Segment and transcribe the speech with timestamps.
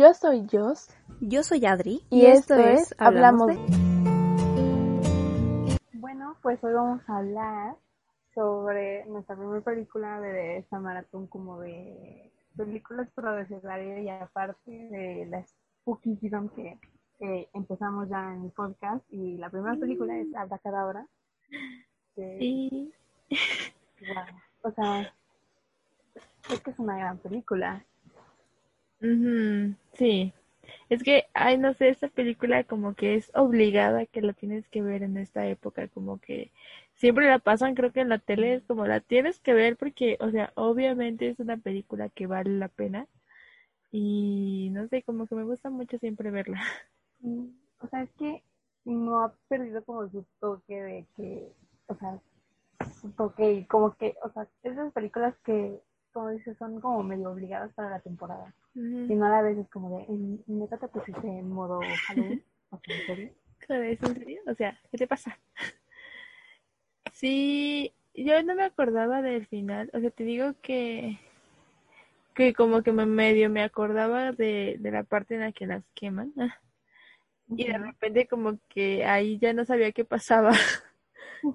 [0.00, 0.88] Yo soy Jos.
[1.20, 2.00] Yo soy Adri.
[2.08, 3.56] Y, esto, es Hablamos de...
[5.92, 7.76] Bueno, pues hoy vamos a hablar
[8.34, 15.26] sobre nuestra primera película de esta maratón como de películas para desarrollar y aparte de
[15.26, 16.80] la Spooky Season que
[17.52, 21.06] empezamos ya en el podcast y la primera película es Abracadabra.
[22.16, 22.90] Sí.
[24.62, 25.12] O sea,
[26.50, 27.84] es que es una gran película.
[29.94, 30.32] Sí.
[30.90, 34.82] Es que, ay, no sé, esta película como que es obligada que la tienes que
[34.82, 36.50] ver en esta época, como que
[36.96, 40.16] siempre la pasan, creo que en la tele es como la tienes que ver porque,
[40.20, 43.06] o sea, obviamente es una película que vale la pena
[43.92, 46.60] y no sé, como que me gusta mucho siempre verla.
[47.22, 47.48] Mm,
[47.80, 48.42] o sea, es que
[48.84, 51.52] no ha perdido como su toque de que,
[51.88, 52.20] o sea,
[53.00, 55.80] su toque y como que, o sea, esas películas que,
[56.12, 58.54] como dices, son como medio obligadas para la temporada.
[58.74, 62.44] Y no a la vez es como de, en, neta te pusiste en modo Halloween,
[62.70, 63.32] o sea, ¿en serio?
[63.68, 64.40] ¿En serio?
[64.46, 65.38] O sea, ¿qué te pasa?
[67.12, 71.18] Sí, yo no me acordaba del final, o sea, te digo que
[72.34, 75.84] que como que me medio me acordaba de, de la parte en la que las
[75.94, 76.32] queman.
[77.52, 80.52] Y de repente como que ahí ya no sabía qué pasaba.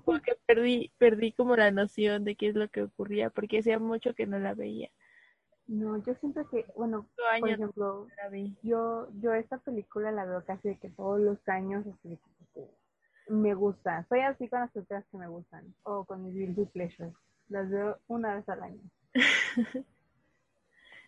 [0.05, 4.13] Porque perdí, perdí como la noción de qué es lo que ocurría, porque hacía mucho
[4.13, 4.89] que no la veía.
[5.67, 8.07] No, yo siento que, bueno, por ejemplo,
[8.61, 12.19] yo yo esta película la veo casi de que todos los años, así
[12.53, 12.69] que
[13.29, 14.05] me gusta.
[14.07, 17.13] Soy así con las películas que me gustan, o con mis guilty pleasures.
[17.49, 18.81] Las veo una vez al año.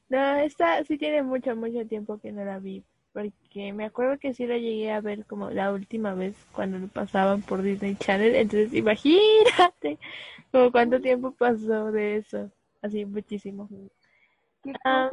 [0.09, 2.83] no, esta sí tiene mucho, mucho tiempo que no la vi,
[3.17, 6.87] porque me acuerdo que sí la llegué a ver como la última vez cuando lo
[6.87, 9.97] pasaban por Disney Channel, entonces imagínate
[10.51, 13.67] como cuánto tiempo pasó de eso, así muchísimo.
[14.85, 15.09] Ah.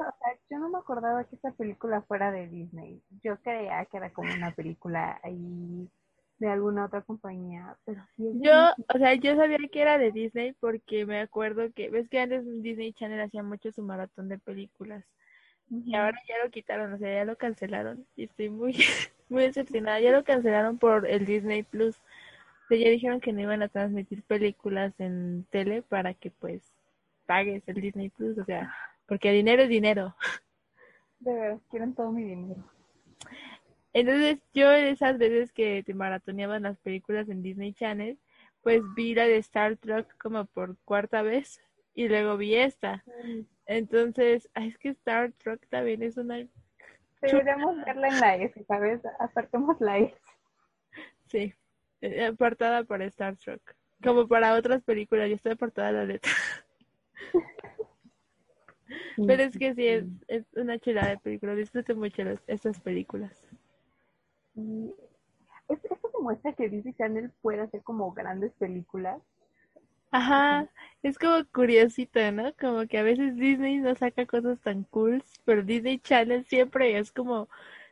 [0.51, 4.35] yo no me acordaba que esta película fuera de Disney, yo creía que era como
[4.35, 5.89] una película ahí
[6.39, 8.53] de alguna otra compañía, pero sí Yo,
[8.95, 12.45] o sea, yo sabía que era de Disney porque me acuerdo que, ves que antes
[12.63, 15.05] Disney Channel hacía mucho su maratón de películas.
[15.71, 18.07] Y ahora ya lo quitaron, o sea, ya lo cancelaron.
[18.17, 18.75] Y estoy muy,
[19.29, 20.01] muy decepcionada.
[20.01, 21.97] Ya lo cancelaron por el Disney Plus.
[21.97, 26.63] O sea, ya dijeron que no iban a transmitir películas en tele para que pues
[27.27, 28.39] pagues el Disney Plus.
[28.39, 28.75] O sea,
[29.07, 30.15] porque dinero es dinero.
[31.21, 32.63] De verdad, quieren todo mi dinero.
[33.93, 38.19] Entonces yo esas veces que te maratoneaban las películas en Disney Channel,
[38.63, 41.61] pues vi la de Star Trek como por cuarta vez
[41.95, 43.05] y luego vi esta.
[43.67, 46.47] Entonces, es que Star Trek también es una...
[47.21, 49.01] Deberíamos verla en la S, ¿sabes?
[49.19, 50.15] Apartemos la S.
[51.27, 51.55] Sí,
[52.03, 53.63] eh, apartada para Star Trek.
[54.03, 56.33] Como para otras películas, yo estoy apartada de la letra.
[59.17, 61.55] Pero es que sí, es, es una chulada de película.
[61.55, 63.49] Disfruto mucho estas películas.
[65.69, 69.21] Esto demuestra que Disney Channel puede hacer como grandes películas
[70.15, 70.69] Ajá,
[71.03, 72.55] es como curiosito, ¿no?
[72.55, 77.11] Como que a veces Disney no saca cosas tan cool, pero Disney Channel siempre es
[77.11, 77.49] como,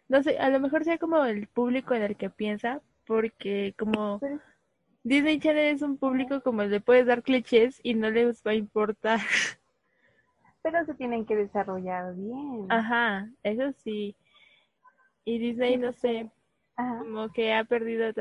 [0.07, 4.21] no sé, a lo mejor sea como el público en el que piensa, porque como
[5.03, 8.55] Disney Channel es un público como le puedes dar clichés y no les va a
[8.55, 9.19] importar.
[10.63, 12.67] Pero se tienen que desarrollar bien.
[12.69, 14.15] Ajá, eso sí.
[15.25, 16.31] Y Disney, no sé,
[16.77, 18.13] como que ha perdido,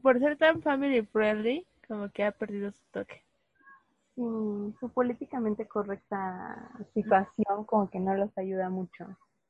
[0.00, 3.22] por ser tan family friendly, como que ha perdido su toque
[4.78, 9.06] su políticamente correcta situación como que no los ayuda mucho.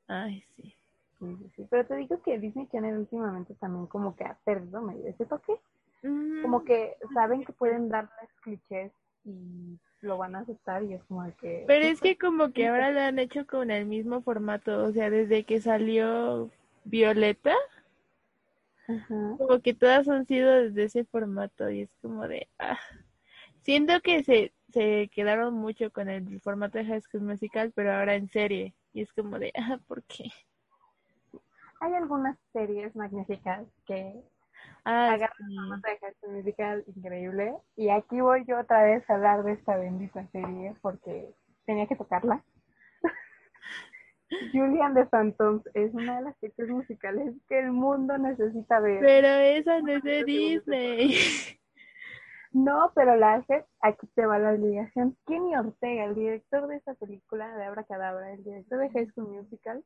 [0.07, 0.75] Ay, sí.
[1.69, 5.61] Pero te digo que Disney Channel últimamente también como que ha perdido medio ese toque.
[6.03, 8.91] Como que saben que pueden darles clichés
[9.25, 11.65] y lo van a aceptar y es como que...
[11.67, 15.11] Pero es que como que ahora lo han hecho con el mismo formato, o sea,
[15.11, 16.51] desde que salió
[16.85, 17.55] Violeta,
[19.09, 22.49] como que todas han sido desde ese formato y es como de...
[22.59, 22.79] Ah.
[23.61, 28.15] Siento que se, se quedaron mucho con el formato de High School Musical, pero ahora
[28.15, 28.75] en serie.
[28.93, 30.31] Y es como de, ah, ¿por qué?
[31.81, 34.23] Hay algunas series magníficas que
[34.85, 37.55] ah, agarran el formato de High School Musical increíble.
[37.77, 41.33] Y aquí voy yo otra vez a hablar de esta bendita serie porque
[41.67, 42.45] tenía que tocarla.
[44.53, 49.01] Julian de Phantoms es una de las piezas musicales que el mundo necesita ver.
[49.01, 51.15] Pero esa no es de Disney.
[52.53, 55.17] No, pero la hace, aquí te va la obligación.
[55.27, 59.29] Kenny Ortega, el director de esa película de Abra Cadabra, el director de High School
[59.29, 59.85] Musical,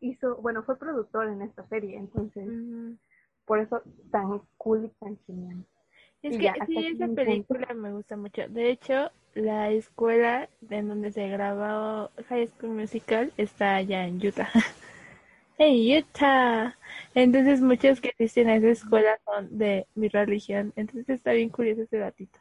[0.00, 2.48] hizo, bueno, fue productor en esta serie, entonces,
[3.44, 5.64] por eso tan cool y tan genial.
[6.22, 8.48] Es que sí, esa película me gusta mucho.
[8.48, 14.48] De hecho, la escuela en donde se grabó High School Musical está allá en Utah.
[15.58, 16.76] en Utah.
[17.14, 20.72] Entonces muchos que asisten a esa escuela son de mi religión.
[20.76, 22.38] Entonces está bien curioso ese datito.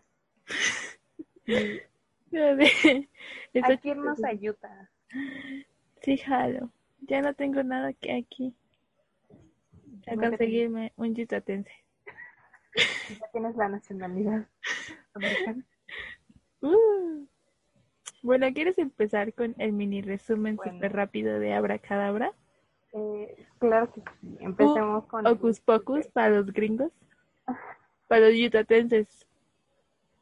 [3.63, 4.89] Aquí irnos a Utah.
[6.01, 6.71] Sí, jalo.
[7.01, 8.55] Ya no tengo nada que aquí.
[10.07, 11.71] A conseguirme un yutatense.
[13.07, 14.49] Ya tienes la nacionalidad
[15.13, 15.63] americana.
[16.61, 17.25] Uh.
[18.21, 22.33] Bueno, ¿quieres empezar con el mini resumen súper rápido de Abracadabra?
[22.95, 24.37] Eh, claro que sí.
[24.39, 25.27] Empecemos uh, con.
[25.27, 26.91] Ocus Pocus para los gringos.
[28.07, 29.27] para los yutatenses.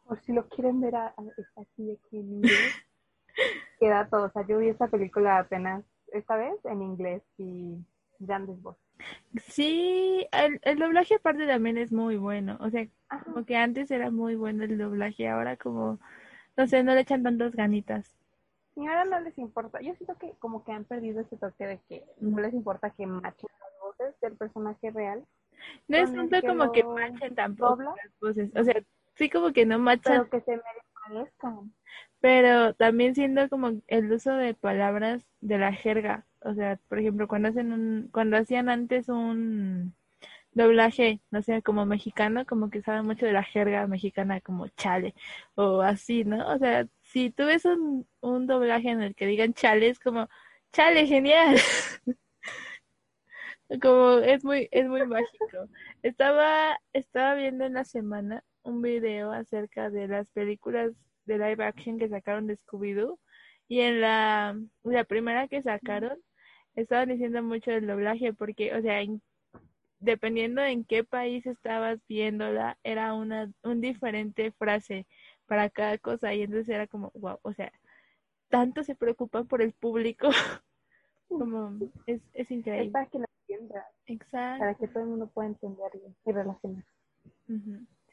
[0.07, 1.13] Por si lo quieren ver a,
[1.55, 2.75] aquí, aquí en inglés.
[3.79, 4.25] queda todo.
[4.25, 7.77] O sea, yo vi esta película apenas, esta vez en inglés y
[8.19, 8.81] grandes voces.
[9.47, 12.57] Sí, el, el, doblaje aparte también es muy bueno.
[12.59, 12.87] O sea,
[13.23, 15.99] como que antes era muy bueno el doblaje, ahora como,
[16.57, 18.22] no sé, no le echan tantas ganitas.
[18.75, 19.81] Y ahora no les importa.
[19.81, 23.05] Yo siento que como que han perdido ese toque de que no les importa que
[23.05, 25.25] machen las voces del personaje real.
[25.87, 28.51] No es tanto como que machen tampoco las voces.
[28.55, 28.81] O sea,
[29.15, 30.27] sí como que no machan.
[30.27, 30.61] Pero que se
[31.09, 31.73] merezcan.
[32.19, 36.25] Pero también siendo como el uso de palabras de la jerga.
[36.39, 39.93] O sea, por ejemplo, cuando hacen un, cuando hacían antes un
[40.53, 45.15] doblaje, no sé, como mexicano, como que saben mucho de la jerga mexicana, como chale,
[45.55, 46.47] o así, ¿no?
[46.53, 50.27] O sea, si tú ves un, un doblaje en el que digan chale, es como,
[50.71, 51.57] chale, genial.
[53.81, 55.69] como es muy, es muy mágico.
[56.01, 60.91] Estaba, estaba viendo en la semana un video acerca de las películas
[61.25, 63.19] de live action que sacaron de Scooby-Doo
[63.67, 66.19] y en la, la primera que sacaron
[66.75, 69.03] estaban diciendo mucho del doblaje porque, o sea,
[69.99, 75.05] dependiendo en qué país estabas viéndola, era una un diferente frase
[75.47, 77.71] para cada cosa y entonces era como, wow, o sea,
[78.49, 80.29] tanto se preocupan por el público,
[81.27, 82.87] como es, es increíble.
[82.87, 83.87] Es para que lo entienda.
[84.07, 84.59] Exacto.
[84.59, 85.91] Para que todo el mundo pueda entender
[86.25, 86.83] y relacionar.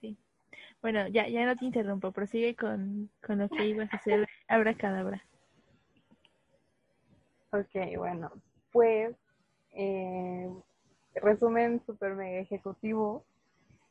[0.01, 0.17] sí.
[0.83, 4.75] Bueno, ya, ya no te interrumpo, prosigue con, con lo que ibas a hacer abra
[4.75, 5.23] cadabra.
[7.53, 8.31] Ok, bueno,
[8.73, 9.17] pues
[9.73, 10.49] eh,
[11.17, 13.25] resumen super mega ejecutivo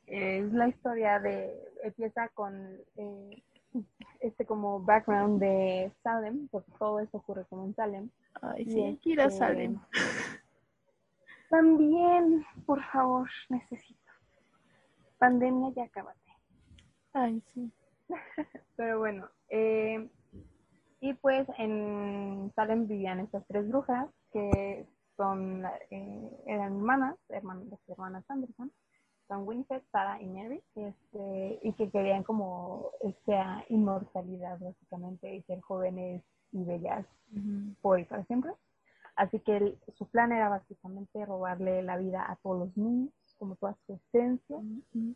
[0.10, 1.54] es la historia de,
[1.84, 3.44] empieza con eh,
[4.20, 8.10] este como background de Salem, porque todo esto ocurre como en Salem.
[8.42, 9.80] Ay, sí, quiero este, Salem.
[11.50, 14.00] También, por favor, necesito.
[15.18, 16.20] Pandemia ya acabate.
[17.14, 17.72] Ay, sí.
[18.76, 20.10] Pero bueno, eh,
[21.02, 24.86] y pues en Salem vivían estas tres brujas que
[25.16, 28.72] son, eh, eran hermanas, hermanas, hermanas Anderson
[29.30, 35.62] son Winifred, Sarah y Mary, este, y que querían como esta inmortalidad básicamente y ser
[35.62, 36.22] jóvenes
[36.52, 37.06] y bellas
[37.82, 38.52] por y para siempre.
[39.16, 43.78] Así que su plan era básicamente robarle la vida a todos los niños, como toda
[43.86, 44.58] su esencia,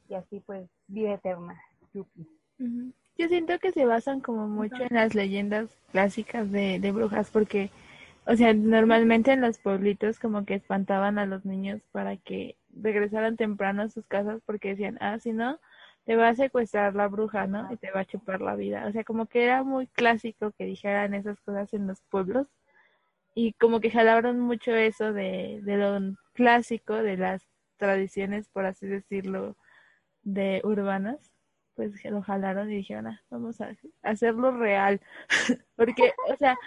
[0.07, 1.59] y así pues vida eterna.
[1.93, 7.71] Yo siento que se basan como mucho en las leyendas clásicas de, de brujas, porque
[8.25, 13.37] o sea, normalmente en los pueblitos como que espantaban a los niños para que regresaran
[13.37, 15.59] temprano a sus casas porque decían, ah, si no,
[16.05, 17.71] te va a secuestrar la bruja, ¿no?
[17.71, 18.85] Y te va a chupar la vida.
[18.87, 22.47] O sea, como que era muy clásico que dijeran esas cosas en los pueblos.
[23.35, 28.87] Y como que jalaron mucho eso de, de lo clásico, de las tradiciones, por así
[28.87, 29.55] decirlo,
[30.23, 31.31] de urbanas.
[31.75, 33.71] Pues lo jalaron y dijeron, ah, vamos a
[34.03, 35.01] hacerlo real.
[35.75, 36.57] porque, o sea,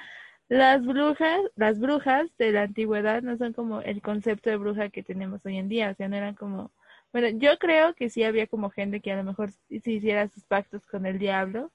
[0.48, 5.02] las brujas, las brujas de la antigüedad no son como el concepto de bruja que
[5.02, 6.70] tenemos hoy en día, o sea, no eran como,
[7.12, 10.44] bueno, yo creo que sí había como gente que a lo mejor sí hiciera sus
[10.44, 11.72] pactos con el diablo,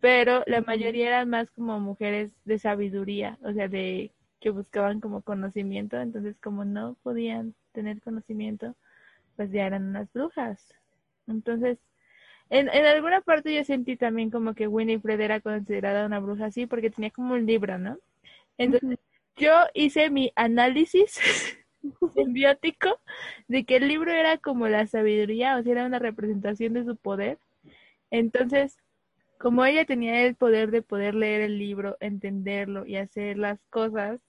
[0.00, 5.22] pero la mayoría eran más como mujeres de sabiduría, o sea, de que buscaban como
[5.22, 8.76] conocimiento, entonces como no podían tener conocimiento,
[9.36, 10.74] pues ya eran unas brujas.
[11.26, 11.78] Entonces,
[12.50, 16.66] en, en alguna parte yo sentí también como que Winifred era considerada una bruja así
[16.66, 17.98] porque tenía como un libro, ¿no?
[18.58, 18.98] Entonces
[19.36, 21.20] yo hice mi análisis
[22.14, 23.00] simbiótico
[23.48, 26.96] de que el libro era como la sabiduría, o sea, era una representación de su
[26.96, 27.38] poder.
[28.10, 28.78] Entonces,
[29.38, 34.20] como ella tenía el poder de poder leer el libro, entenderlo y hacer las cosas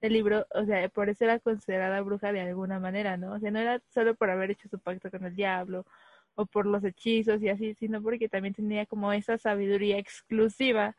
[0.00, 3.32] el libro, o sea, por eso era considerada bruja de alguna manera, ¿no?
[3.34, 5.86] O sea, no era solo por haber hecho su pacto con el diablo
[6.34, 10.96] o por los hechizos y así, sino porque también tenía como esa sabiduría exclusiva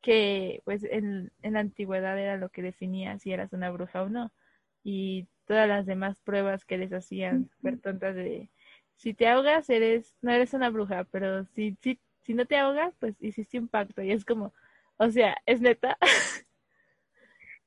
[0.00, 4.08] que pues en, en la antigüedad era lo que definía si eras una bruja o
[4.08, 4.32] no.
[4.82, 8.50] Y todas las demás pruebas que les hacían súper tontas de
[8.96, 12.94] si te ahogas eres, no eres una bruja, pero si, si, si no te ahogas,
[12.98, 14.52] pues hiciste un pacto y es como,
[14.96, 15.98] o sea, es neta.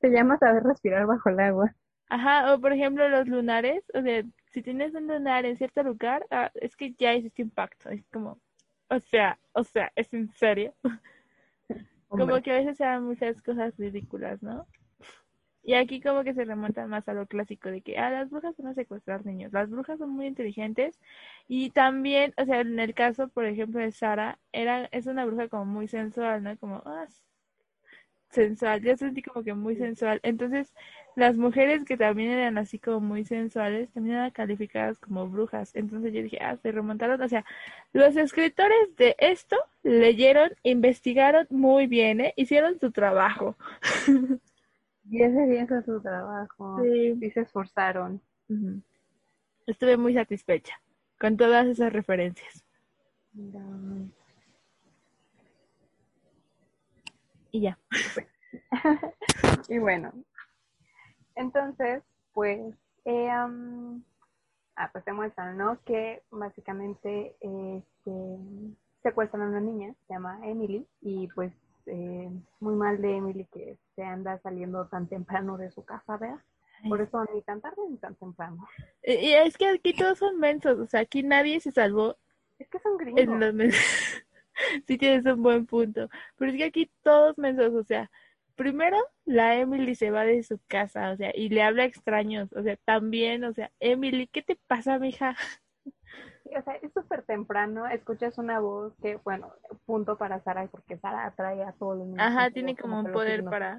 [0.02, 1.76] Se llama saber respirar bajo el agua.
[2.10, 4.24] Ajá, o por ejemplo los lunares, o sea,
[4.58, 8.04] si tienes un lunar en cierto lugar, ah, es que ya hiciste un pacto, es
[8.12, 8.40] como,
[8.90, 10.74] o sea, o sea, es en serio.
[12.08, 14.66] como que a veces se dan muchas cosas ridículas, ¿no?
[15.62, 18.58] Y aquí como que se remonta más a lo clásico de que, ah, las brujas
[18.58, 19.54] van a secuestrar niños.
[19.54, 21.00] Las brujas son muy inteligentes
[21.48, 25.50] y también, o sea, en el caso, por ejemplo, de Sara, era, es una bruja
[25.50, 26.58] como muy sensual, ¿no?
[26.58, 27.06] Como, ah,
[28.32, 28.82] sensual.
[28.82, 30.20] Yo sentí como que muy sensual.
[30.24, 30.74] Entonces,
[31.18, 35.76] las mujeres que también eran así como muy sensuales, también eran calificadas como brujas.
[35.76, 37.20] Entonces yo dije, ah, se remontaron.
[37.20, 37.44] O sea,
[37.92, 42.34] los escritores de esto leyeron, investigaron muy bien, ¿eh?
[42.38, 43.58] Hicieron su trabajo.
[45.10, 46.82] Y ese bien fue su trabajo.
[46.84, 47.18] Sí.
[47.22, 48.20] Y se esforzaron.
[49.66, 50.82] Estuve muy satisfecha
[51.18, 52.66] con todas esas referencias.
[57.54, 57.80] Y ya.
[59.70, 60.12] y bueno.
[61.38, 62.04] Entonces,
[62.34, 62.60] pues,
[63.06, 65.80] eh, ah, pues te muestran, ¿no?
[65.86, 68.38] Que básicamente este,
[69.04, 71.54] secuestran a una niña, se llama Emily, y pues
[71.86, 72.30] eh,
[72.60, 76.40] muy mal de Emily que se anda saliendo tan temprano de su casa, ¿verdad?
[76.88, 78.68] Por eso ni tan tarde ni tan temprano.
[79.04, 82.18] Y es que aquí todos son mensos, o sea, aquí nadie se salvó.
[82.60, 83.26] Es que son gringos.
[84.88, 86.10] sí tienes un buen punto.
[86.38, 88.12] Pero es que aquí todos mensos, o sea,
[88.58, 92.52] primero la Emily se va de su casa, o sea, y le habla a extraños,
[92.54, 95.36] o sea, también, o sea, Emily, ¿qué te pasa, mija?
[95.86, 99.54] o sea, es súper temprano, escuchas una voz que, bueno,
[99.86, 102.26] punto para Sara, porque Sara atrae a todos los niños.
[102.26, 103.78] Ajá, tiene como un poder para...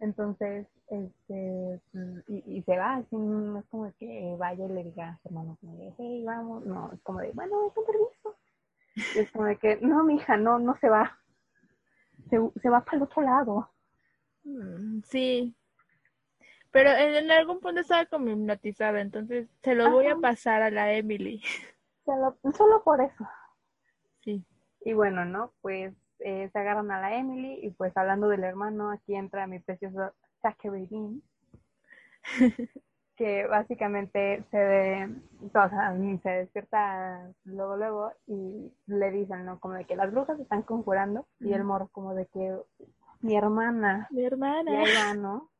[0.00, 1.80] Entonces, este,
[2.28, 5.28] y, y, se va, así, no es como que vaya y le diga a su
[5.28, 5.58] hermano,
[5.98, 8.38] hey, vamos, no, es como de, bueno, con permiso.
[9.14, 11.18] Y es como de que, no, mija, no, no se va.
[12.30, 13.70] Se, se va para el otro lado.
[14.44, 15.54] Mm, sí,
[16.72, 20.92] pero en, algún punto estaba como hipnotizada, entonces se lo voy a pasar a la
[20.92, 21.42] Emily.
[22.04, 23.28] solo por eso.
[24.20, 24.44] Sí.
[24.84, 25.52] Y bueno, ¿no?
[25.62, 29.58] Pues eh, se agarran a la Emily y pues hablando del hermano, aquí entra mi
[29.58, 31.22] precioso Zachary Dean,
[33.20, 35.06] que básicamente se,
[35.44, 39.60] o sea, se despierta luego, luego y le dicen, ¿no?
[39.60, 42.56] Como de que las brujas están conjurando y el morro como de que
[43.20, 44.08] mi hermana.
[44.10, 44.72] Mi hermana.
[44.72, 45.50] Y ahí va, ¿no?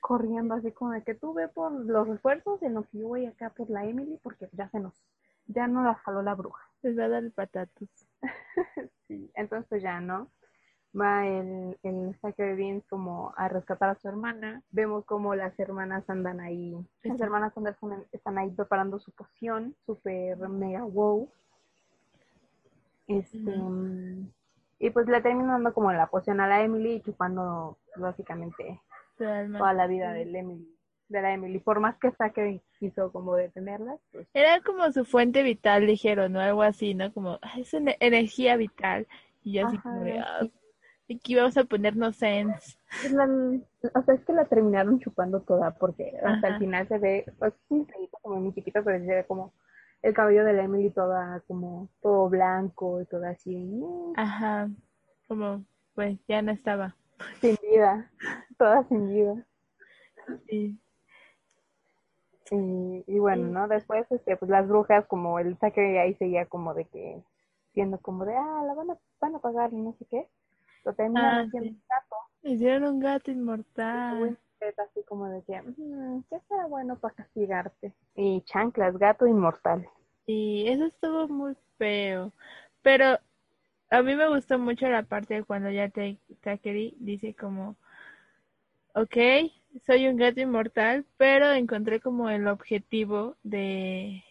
[0.00, 3.26] corriendo así como de que tú ve por los refuerzos en lo que yo voy
[3.26, 4.94] acá por la Emily porque ya se nos,
[5.46, 6.68] ya no la jaló la bruja.
[6.82, 7.90] Les va a dar el patatus.
[9.06, 10.32] sí, entonces ya no.
[10.98, 14.62] Va el, el de Beans como a rescatar a su hermana.
[14.70, 16.76] Vemos como las hermanas andan ahí.
[17.02, 17.76] Las hermanas andan,
[18.12, 21.28] están ahí preparando su poción, super mega wow.
[23.06, 23.38] Este,
[24.78, 28.80] Y pues le terminan dando como la poción a la Emily y chupando básicamente
[29.16, 30.68] toda la vida de Emily,
[31.08, 33.96] de la Emily, por más que que quiso como detenerla.
[34.12, 34.28] Pues...
[34.34, 36.40] Era como su fuente vital, dijeron, ¿no?
[36.40, 37.12] Algo así, ¿no?
[37.12, 39.06] Como, es una energía vital.
[39.42, 40.46] Y yo así como de, ah,
[41.16, 42.78] aquí vamos a ponernos sense.
[43.94, 47.54] o sea, es que la terminaron chupando toda, porque hasta el final se ve, pues,
[47.68, 47.86] un
[48.22, 49.52] como muy chiquito, pero se ve como
[50.02, 53.82] el cabello de la Emily toda, como, todo blanco y todo así.
[54.16, 54.68] Ajá,
[55.26, 56.94] como, pues, ya no estaba.
[57.40, 58.10] Sin vida,
[58.58, 59.46] toda sin vida.
[60.48, 60.78] Sí.
[62.50, 63.68] Y, bueno, ¿no?
[63.68, 67.22] Después, este, pues las brujas, como el saque ahí seguía como de que,
[67.74, 70.26] siendo como de, ah, la van a, van a pagar y no sé qué.
[70.96, 72.16] Lo ah, haciendo un gato.
[72.42, 74.38] Hicieron un gato inmortal.
[74.60, 77.92] Así como de que, mm, ¿qué será bueno para castigarte?
[78.16, 79.88] Y chanclas, gato inmortal.
[80.26, 82.32] Y eso estuvo muy feo.
[82.82, 83.18] Pero
[83.90, 85.90] a mí me gustó mucho la parte de cuando ya
[86.42, 87.76] Takeri dice como,
[88.94, 89.16] ok,
[89.86, 94.24] soy un gato inmortal, pero encontré como el objetivo de,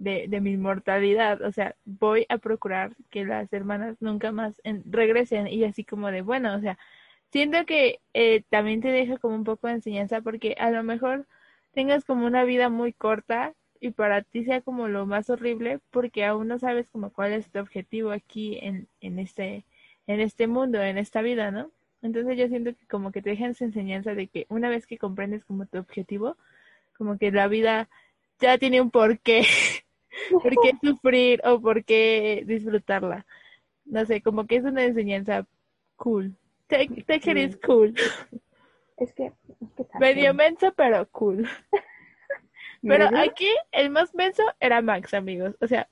[0.00, 1.42] de, mi inmortalidad.
[1.42, 6.22] O sea, voy a procurar que las hermanas nunca más regresen y así como de,
[6.22, 6.78] bueno, o sea,
[7.32, 11.26] siento que eh, también te deja como un poco de enseñanza porque a lo mejor
[11.72, 16.24] tengas como una vida muy corta y para ti sea como lo más horrible porque
[16.24, 19.64] aún no sabes como cuál es tu objetivo aquí en, en este
[20.06, 21.70] en este mundo, en esta vida, ¿no?
[22.02, 24.98] Entonces yo siento que como que te dejan esa enseñanza de que una vez que
[24.98, 26.36] comprendes como tu objetivo,
[26.96, 27.88] como que la vida
[28.40, 29.44] ya tiene un porqué,
[30.30, 33.26] por qué sufrir o por qué disfrutarla.
[33.84, 35.46] No sé, como que es una enseñanza
[35.96, 36.34] cool.
[36.68, 37.94] Take, take it is cool.
[38.96, 41.48] Es que, es que Medio menso, pero cool.
[42.82, 45.54] Pero aquí el más menso era Max, amigos.
[45.60, 45.86] O sea,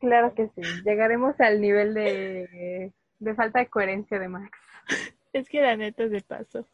[0.00, 0.62] Claro que sí.
[0.84, 4.58] Llegaremos al nivel de, de falta de coherencia de Max.
[5.32, 6.66] es que la neta es de paso.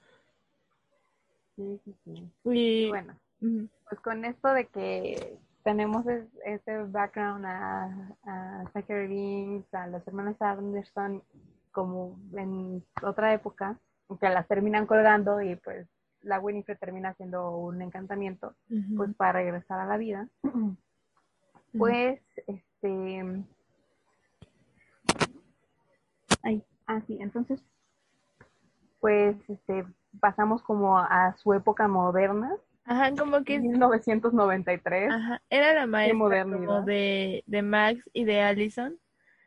[1.56, 2.30] Sí, sí, sí.
[2.44, 9.75] Y Bueno, pues con esto de que tenemos es- ese background a, a Zachary Binks,
[9.75, 11.23] a los hermanos Anderson,
[11.73, 13.76] como en otra época,
[14.21, 15.88] que las terminan colgando y pues
[16.21, 18.54] la Winifred termina haciendo un encantamiento,
[18.97, 20.28] pues para regresar a la vida.
[21.76, 23.44] Pues, este...
[26.42, 27.61] Ay, ah, sí, entonces,
[29.00, 29.85] pues, este,
[30.21, 32.54] pasamos como a su época moderna,
[32.86, 35.10] Ajá, como que 1993.
[35.12, 38.98] ajá, era la maestra como de, de Max y de Allison,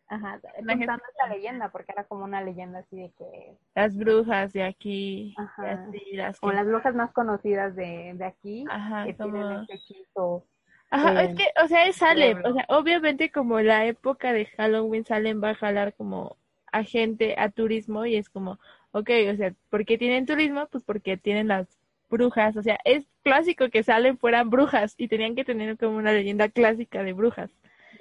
[0.10, 3.96] Ajá, La gente- contando esta leyenda, porque era como una leyenda así de que, las
[3.98, 5.72] brujas de aquí, Ajá.
[5.90, 10.46] así, las que- las brujas más conocidas de, de aquí, Ajá, que tienen este hechizo.
[10.90, 14.46] Ajá, eh, es que, o sea, es Salem, o sea, obviamente como la época de
[14.46, 16.38] Halloween Salem va a jalar como
[16.72, 18.60] a gente a turismo y es como,
[18.92, 20.68] ok, o sea, ¿por qué tienen turismo?
[20.72, 21.68] Pues porque tienen las
[22.10, 26.12] brujas, o sea, es clásico que Salem fueran brujas y tenían que tener como una
[26.14, 27.52] leyenda clásica de brujas.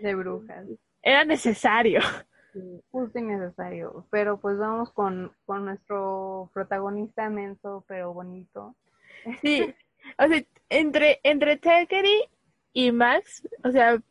[0.01, 0.67] de brujas.
[1.03, 2.01] Era necesario.
[2.53, 4.07] Sí, justo y necesario.
[4.11, 8.75] Pero pues vamos con, con nuestro protagonista menso, pero bonito.
[9.43, 9.75] Sí,
[10.19, 12.31] o sea, entre, entre Thackeray
[12.73, 14.03] y Max, o sea,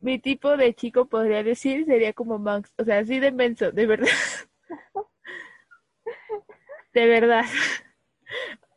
[0.00, 3.86] mi tipo de chico podría decir sería como Max, o sea, así de menso, de
[3.86, 4.08] verdad.
[6.92, 7.44] De verdad.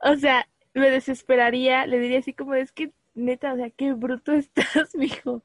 [0.02, 4.32] O sea, me desesperaría, le diría así como, es que neta, o sea, qué bruto
[4.34, 5.44] estás, mijo.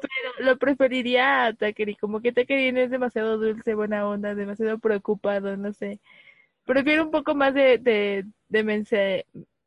[0.00, 4.78] Pero lo preferiría a Thackeray, como que Thackeray no es demasiado dulce, buena onda, demasiado
[4.78, 6.00] preocupado, no sé.
[6.64, 9.26] Prefiero un poco más de, de, de mense,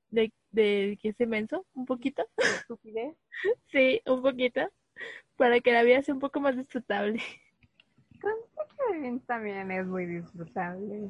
[0.10, 2.28] de, de que ese menso, un poquito.
[2.38, 3.16] Estupidez.
[3.72, 4.62] Sí, un poquito.
[5.38, 7.22] Para que la vida sea un poco más disfrutable.
[8.90, 11.10] Kevin también es muy disfrutable.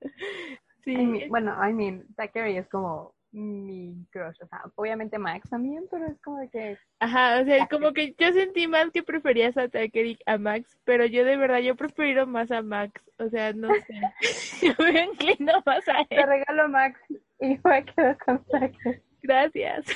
[0.84, 4.36] Sí, I mean, bueno, I mean, Zachary es como mi crush.
[4.42, 8.14] O sea, obviamente Max también, pero es como de que ajá, o sea, como que
[8.18, 12.26] yo sentí más que preferías a Tucker a Max, pero yo de verdad, yo prefiero
[12.26, 13.02] más a Max.
[13.18, 14.00] O sea, no sé.
[14.62, 16.26] Yo me inclino más a te él.
[16.26, 17.00] regalo a Max
[17.40, 19.02] y me quedo con Zachary.
[19.22, 19.86] Gracias.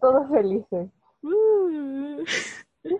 [0.00, 0.90] Todos felices.
[1.22, 2.22] Uh.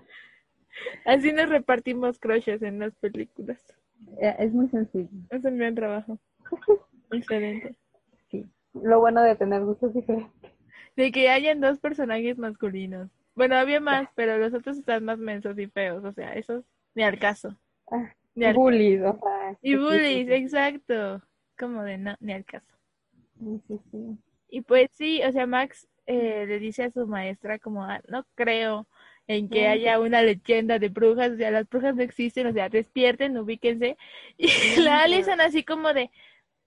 [1.04, 3.58] Así nos repartimos crushes en las películas.
[4.20, 5.08] Eh, Es muy sencillo.
[5.30, 6.18] Es un gran trabajo.
[7.12, 7.76] Excelente.
[8.30, 8.46] Sí.
[8.74, 10.52] Lo bueno de tener gustos diferentes.
[10.96, 13.08] De que hayan dos personajes masculinos.
[13.34, 16.04] Bueno, había más, pero los otros están más mensos y feos.
[16.04, 17.56] O sea, esos ni al caso.
[17.90, 19.56] Ah, Ni al- Bullies, o sea.
[19.62, 21.22] Y bullies, exacto.
[21.56, 22.66] Como de no, ni al caso.
[23.38, 24.18] Sí, sí, sí.
[24.50, 28.24] Y pues sí, o sea, Max eh, le dice a su maestra como, "Ah, no
[28.34, 28.86] creo
[29.28, 32.70] en que haya una leyenda de brujas, o sea, las brujas no existen, o sea,
[32.70, 33.96] despierten, ubíquense.
[34.38, 36.10] Y la Alison así como de,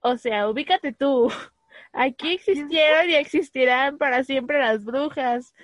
[0.00, 1.30] o sea, ubícate tú.
[1.92, 5.54] Aquí existieron y existirán para siempre las brujas.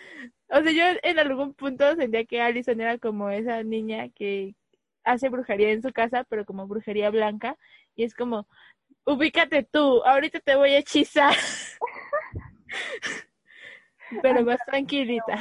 [0.48, 4.54] O sea, yo en algún punto sentía que Alison era como esa niña que
[5.04, 7.56] hace brujería en su casa, pero como brujería blanca.
[7.94, 8.48] Y es como,
[9.04, 11.34] ubícate tú, ahorita te voy a hechizar.
[14.22, 15.38] pero más tranquilita.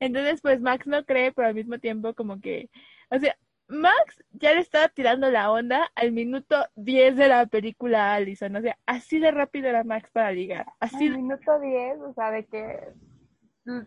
[0.00, 2.68] Entonces, pues Max no cree, pero al mismo tiempo como que,
[3.10, 3.36] o sea,
[3.68, 8.54] Max ya le estaba tirando la onda al minuto 10 de la película a Allison,
[8.56, 12.30] o sea, así de rápido era Max para ligar, así Al minuto 10, o sea,
[12.30, 12.80] de que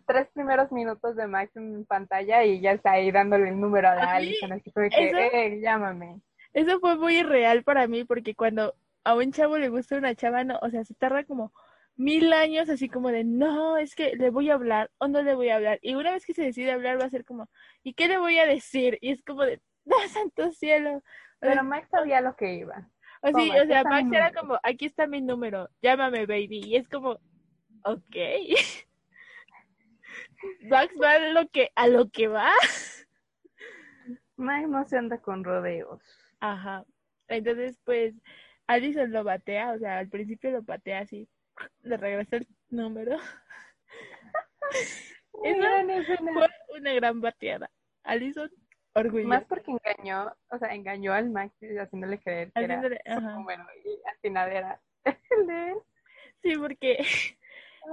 [0.07, 3.95] tres primeros minutos de Max en pantalla y ya está ahí dándole el número a
[3.95, 6.21] la A mí, Alison, así de que, eso- eh, llámame.
[6.53, 10.43] Eso fue muy irreal para mí porque cuando a un chavo le gusta una chava,
[10.43, 11.53] no, o sea, se tarda como
[11.97, 15.35] mil años así como de, no, es que le voy a hablar o no le
[15.35, 15.79] voy a hablar.
[15.81, 17.49] Y una vez que se decide hablar va a ser como,
[17.83, 18.97] ¿y qué le voy a decir?
[19.01, 21.03] Y es como de, no, santo cielo.
[21.39, 22.89] Pero Max sabía lo que iba.
[23.21, 26.61] o sí, o sea, Max era como, aquí está mi número, llámame baby.
[26.63, 27.19] Y es como,
[27.83, 28.15] ok.
[30.69, 32.51] Max va a lo que, a lo que va.
[34.35, 36.01] Max no se anda con rodeos.
[36.39, 36.85] Ajá.
[37.27, 38.13] Entonces, pues,
[38.67, 41.27] Allison lo batea, o sea, al principio lo batea así,
[41.83, 43.17] le regresa el número.
[45.43, 46.47] Escena.
[46.67, 47.69] fue una gran bateada.
[48.03, 48.49] Allison,
[48.93, 49.27] Orgullo.
[49.27, 53.31] Más porque engañó, o sea, engañó al Max haciéndole creer que Haciéndole- era ajá.
[53.33, 54.81] número y al final era
[55.31, 55.77] el de él.
[56.41, 57.05] Sí, porque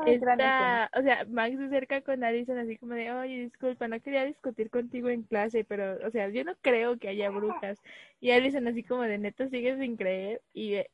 [0.07, 4.25] Ay, o sea, Max se acerca con Allison así como de, oye, disculpa, no quería
[4.25, 7.81] discutir contigo en clase, pero, o sea, yo no creo que haya brujas.
[8.21, 10.43] Y Allison así como de, neta, sigues sin creer.
[10.53, 10.91] Y eh,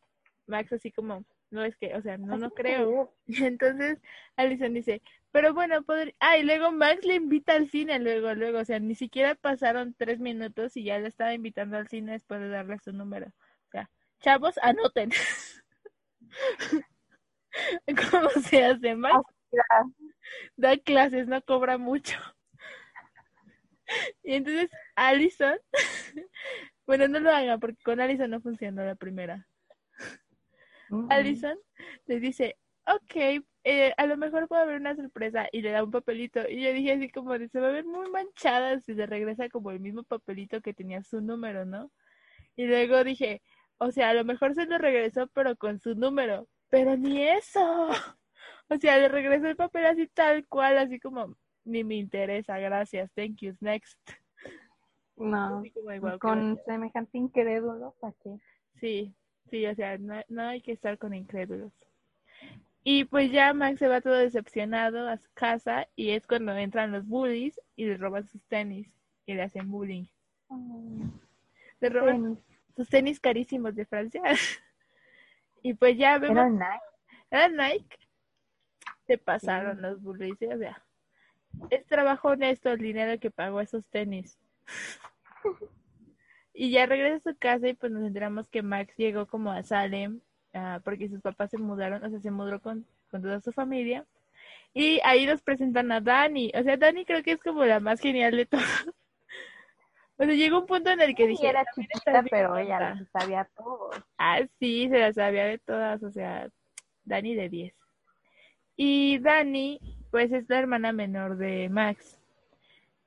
[0.46, 3.14] Max así como, no es que, o sea, no, no creo.
[3.26, 3.98] Entonces
[4.36, 6.14] Allison dice, pero bueno, podría...
[6.20, 9.94] Ah, y luego Max le invita al cine, luego, luego, o sea, ni siquiera pasaron
[9.94, 13.26] tres minutos y ya le estaba invitando al cine después de darle su número.
[13.28, 15.10] O sea, chavos, anoten.
[18.10, 19.24] ¿Cómo se hace, Max?
[20.56, 22.16] Da clases, no cobra mucho.
[24.22, 25.58] Y entonces Allison,
[26.86, 29.48] bueno, no lo haga porque con Allison no funcionó la primera.
[30.90, 31.58] Mm, Allison
[32.06, 35.90] le dice, ok, eh, a lo mejor puede haber una sorpresa y le da un
[35.90, 36.48] papelito.
[36.48, 39.48] Y yo dije así como de, se va a ver muy manchada si le regresa
[39.48, 41.90] como el mismo papelito que tenía su número, ¿no?
[42.56, 43.42] Y luego dije,
[43.78, 47.88] o sea, a lo mejor se lo regresó pero con su número, pero ni eso.
[48.72, 53.10] O sea, le regresó el papel así tal cual, así como, ni me interesa, gracias,
[53.14, 53.98] thank you, next.
[55.16, 56.62] No, Así como de, "Guau, qué con bárbaro".
[56.66, 58.36] semejante incrédulo, ¿para qué?
[58.80, 59.12] Sí,
[59.48, 61.72] sí, o sea, no, no hay que estar con incrédulos.
[62.82, 66.92] Y pues ya Max se va todo decepcionado a su casa y es cuando entran
[66.92, 68.88] los bullies y le roban sus tenis
[69.26, 70.06] y le hacen bullying.
[71.80, 72.38] Le roban tenis.
[72.76, 74.22] sus tenis carísimos de Francia.
[75.62, 76.84] y pues ya vemos, Era Nike.
[77.30, 77.98] era Nike.
[79.06, 80.46] Se pasaron los bullies, ¿sí?
[80.46, 80.82] o sea,
[81.68, 84.38] es trabajo honesto el dinero que pagó esos tenis.
[86.62, 89.62] Y ya regresa a su casa y pues nos enteramos que Max llegó como a
[89.62, 90.20] Salem
[90.52, 94.04] ah, porque sus papás se mudaron, o sea, se mudó con, con toda su familia.
[94.74, 96.52] Y ahí nos presentan a Dani.
[96.54, 98.66] O sea, Dani creo que es como la más genial de todas.
[100.18, 102.78] O sea, llegó un punto en el que Sí, dije, era "También chiquita, pero ella
[102.78, 102.94] tonta".
[102.94, 103.90] lo sabía todo.
[104.18, 106.46] Ah, sí, se la sabía de todas, o sea,
[107.04, 107.74] Dani de 10.
[108.76, 112.18] Y Dani, pues es la hermana menor de Max.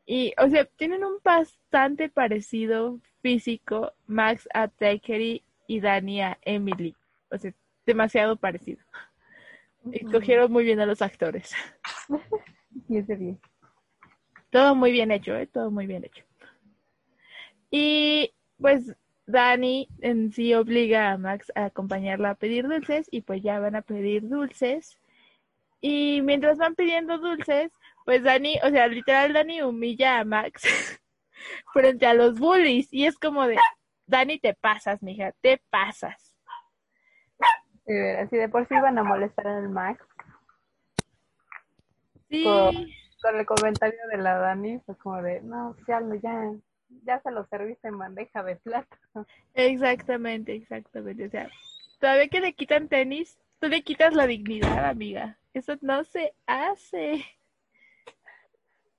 [0.08, 6.96] Y, o sea, tienen un bastante parecido físico Max a Thackeray y Dani a Emily.
[7.32, 7.52] O sea,
[7.88, 8.84] demasiado parecido.
[9.92, 11.52] Escogieron muy bien a los actores.
[12.90, 13.40] Y ese bien.
[14.50, 15.46] Todo muy bien hecho, ¿eh?
[15.46, 16.24] Todo muy bien hecho.
[17.70, 18.96] Y pues
[19.28, 23.76] Dani en sí obliga a Max a acompañarla a pedir dulces y pues ya van
[23.76, 24.98] a pedir dulces.
[25.82, 27.72] Y mientras van pidiendo dulces,
[28.06, 30.64] pues Dani, o sea, literal Dani humilla a Max
[31.74, 33.58] frente a los bullies y es como de,
[34.06, 36.36] Dani, te pasas, mija, te pasas.
[37.86, 40.02] De veras, si de por sí iban a molestar al Max
[42.30, 42.88] Sí, Con-
[43.22, 46.52] con el comentario de la Dani, fue como de, no, ya, ya,
[47.06, 48.98] ya se lo serviste en bandeja de plata.
[49.54, 51.26] exactamente, exactamente.
[51.26, 51.50] O sea,
[52.00, 55.38] todavía que le quitan tenis, tú le quitas la dignidad, amiga.
[55.54, 57.24] Eso no se hace.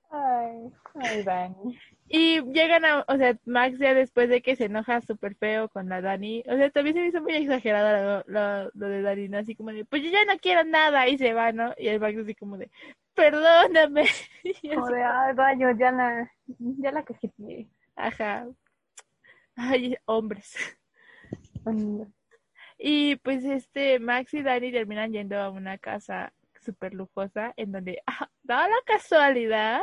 [0.09, 0.71] Ay,
[1.01, 1.79] ay, Dani.
[2.07, 5.89] Y llegan a, o sea, Max ya después de que se enoja súper feo con
[5.89, 9.27] la Dani, o sea, también se me hizo muy exagerado lo, lo, lo de Dani,
[9.27, 9.39] ¿no?
[9.39, 11.73] Así como de, pues yo ya no quiero nada, y se va, ¿no?
[11.77, 12.69] Y el Max así como de,
[13.15, 14.05] perdóname.
[14.75, 17.67] Como de, ay, Daño, ya la, ya la cajeteé.
[17.95, 18.47] ajá.
[19.55, 20.55] Ay, hombres.
[22.77, 28.01] Y pues este, Max y Dani terminan yendo a una casa súper lujosa en donde
[28.07, 29.81] ah, da la casualidad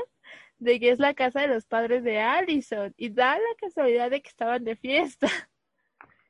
[0.62, 4.22] de que es la casa de los padres de Allison y da la casualidad de
[4.22, 5.26] que estaban de fiesta.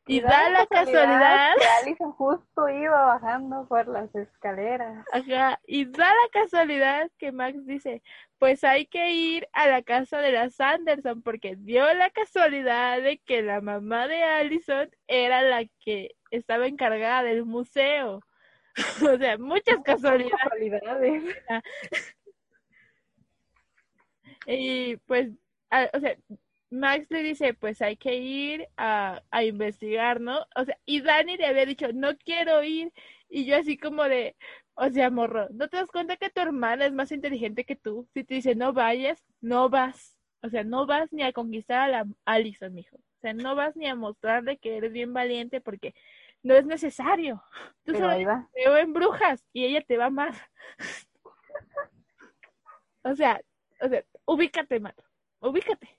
[0.05, 5.07] Y da la casualidad, que Alison justo iba bajando por las escaleras.
[5.13, 8.03] ajá, y da la casualidad que Max dice,
[8.41, 13.19] pues hay que ir a la casa de las Anderson porque dio la casualidad de
[13.19, 18.23] que la mamá de Allison era la que estaba encargada del museo.
[19.15, 20.41] O sea, muchas casualidades.
[20.41, 21.37] Casualidades.
[24.47, 25.31] Y pues,
[25.71, 26.17] a- o sea,
[26.71, 30.41] Max le dice, pues hay que ir a, a investigar, ¿no?
[30.57, 32.93] O sea, y Dani le había dicho, no quiero ir.
[33.29, 34.37] Y yo así como de,
[34.75, 38.09] o sea, morro, ¿no te das cuenta que tu hermana es más inteligente que tú?
[38.15, 40.17] Si te dice, no vayas, no vas.
[40.43, 42.97] O sea, no vas ni a conquistar a la Allison, mijo.
[42.97, 45.95] O sea, no vas ni a mostrarle que eres bien valiente porque
[46.43, 47.43] no es necesario.
[47.85, 48.17] Tú Pero solo
[48.53, 50.37] te veo en brujas y ella te va más.
[53.05, 53.41] O sea,
[53.81, 55.03] o sea, ubícate, mano,
[55.41, 55.99] ubícate.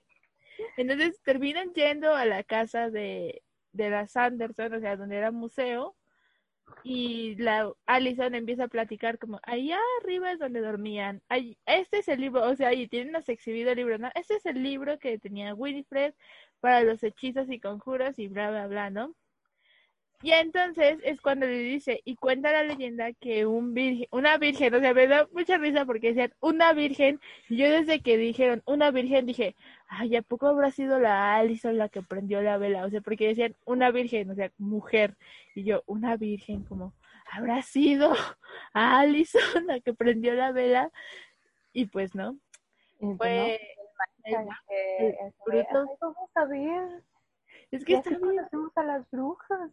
[0.76, 5.96] Entonces terminan yendo a la casa de, de las Anderson, o sea, donde era museo,
[6.82, 12.08] y la Alison empieza a platicar como, allá arriba es donde dormían, Ahí, este es
[12.08, 14.10] el libro, o sea, ahí tienen exhibido el libro, ¿no?
[14.14, 16.14] Este es el libro que tenía Winifred
[16.60, 19.14] para los hechizos y conjuros y bla, bla, bla, ¿no?
[20.22, 24.74] Y entonces es cuando le dice, y cuenta la leyenda que un virgen, una virgen,
[24.74, 28.62] o sea, me da mucha risa porque decían una virgen, y yo desde que dijeron
[28.64, 29.54] una virgen dije,
[29.86, 32.84] ay, ¿a poco habrá sido la Alison la que prendió la vela?
[32.86, 35.14] O sea, porque decían una virgen, o sea, mujer,
[35.54, 36.94] y yo, una virgen, como,
[37.30, 38.14] ¿habrá sido
[38.72, 40.90] Alison la que prendió la vela?
[41.74, 42.38] Y pues no,
[43.18, 43.60] fue...
[46.34, 47.02] a ver
[47.76, 48.70] es que bien.
[48.76, 49.70] a las brujas.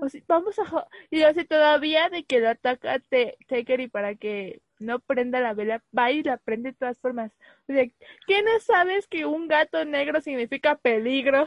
[0.00, 0.88] O sea, vamos a...
[1.10, 3.00] Y hace todavía de que lo ataca
[3.48, 7.32] Taker y para que no prenda la vela, va y la prende de todas formas.
[7.68, 7.84] O sea,
[8.26, 11.46] ¿qué no sabes que un gato negro significa peligro?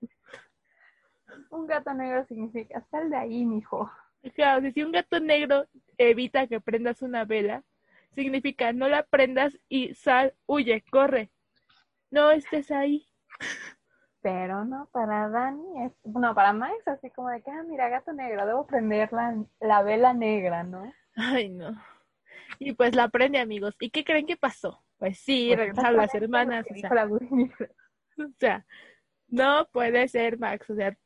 [1.50, 3.90] un gato negro significa, sal de ahí, mijo.
[4.34, 5.66] Claro, si un gato negro
[5.98, 7.64] evita que prendas una vela,
[8.14, 11.30] significa no la prendas y sal, huye, corre.
[12.10, 13.06] No estés ahí.
[14.26, 18.12] Pero no, para Dani, es, no, para Max, así como de que, ah, mira, gato
[18.12, 20.92] negro, debo prender la, la vela negra, ¿no?
[21.14, 21.80] Ay, no.
[22.58, 23.76] Y pues la prende, amigos.
[23.78, 24.82] ¿Y qué creen que pasó?
[24.98, 26.66] Pues sí, pues regresaron las hermanas.
[26.68, 26.90] O sea,
[28.18, 28.66] o sea,
[29.28, 30.68] no puede ser Max.
[30.70, 30.98] O sea,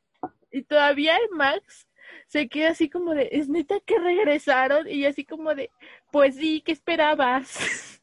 [0.50, 1.90] y todavía el Max
[2.26, 4.88] se queda así como de, es neta que regresaron.
[4.88, 5.70] Y así como de,
[6.10, 8.00] pues sí, ¿qué esperabas?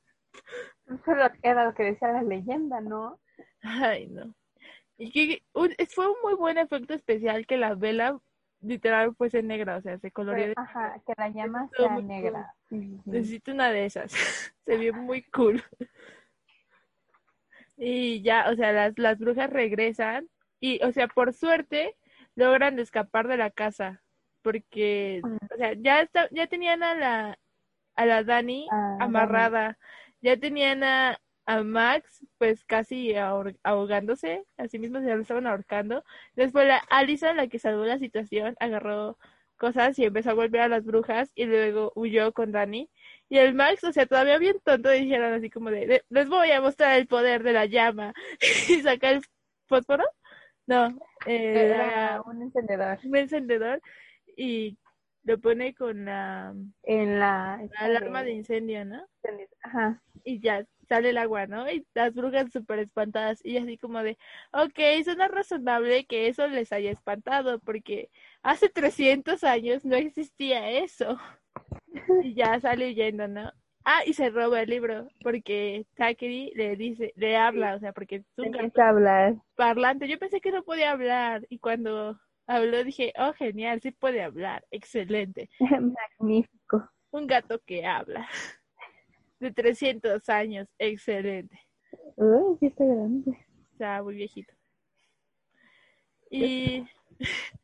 [0.85, 3.19] Eso era lo que decía la leyenda, ¿no?
[3.63, 4.35] Ay, no.
[4.97, 5.43] Y que
[5.89, 8.19] fue un muy buen efecto especial que la vela
[8.61, 10.53] literal fuese negra, o sea, se coloreó.
[10.55, 12.53] Ajá, que la llama sea negra.
[12.69, 14.11] Necesito una de esas.
[14.65, 15.63] se vio muy cool.
[17.77, 20.27] Y ya, o sea, las, las brujas regresan
[20.59, 21.95] y, o sea, por suerte
[22.35, 24.01] logran escapar de la casa
[24.41, 25.21] porque,
[25.53, 27.39] o sea, ya está, ya tenían a la
[27.97, 28.67] a la Dani
[28.99, 29.77] amarrada,
[30.21, 33.15] ya tenían a, a Max, pues casi
[33.63, 36.03] ahogándose, así mismo se lo estaban ahorcando.
[36.35, 39.17] Después la Alison, la que salvó la situación, agarró
[39.55, 42.89] cosas y empezó a volver a las brujas y luego huyó con Dani.
[43.29, 46.61] Y el Max, o sea, todavía bien tonto, dijeron así como de, les voy a
[46.61, 48.13] mostrar el poder de la llama.
[48.69, 49.21] y saca el
[49.67, 50.03] fósforo.
[50.67, 50.87] No,
[51.25, 52.99] eh, era un encendedor.
[53.05, 53.81] Un encendedor
[54.35, 54.77] y
[55.23, 59.05] lo pone con la, en la, la alarma de incendio, ¿no?
[59.63, 60.01] Ajá.
[60.25, 61.69] Y ya sale el agua, ¿no?
[61.69, 64.17] Y las brujas súper espantadas y así como de,
[64.53, 68.09] ok, suena razonable que eso les haya espantado porque
[68.41, 71.17] hace 300 años no existía eso.
[72.23, 73.51] Y ya sale huyendo, ¿no?
[73.83, 78.17] Ah, y se roba el libro porque Takeri le dice, le habla, o sea, porque
[78.17, 79.35] es un hablar.
[79.55, 80.07] parlante.
[80.07, 84.65] Yo pensé que no podía hablar y cuando habló dije, oh, genial, sí puede hablar,
[84.71, 85.49] excelente.
[86.19, 86.89] Magnífico.
[87.11, 88.27] Un gato que habla
[89.39, 91.59] de 300 años, excelente.
[92.15, 93.37] Uy, está grande.
[93.71, 94.53] Está muy viejito.
[96.29, 96.85] Y,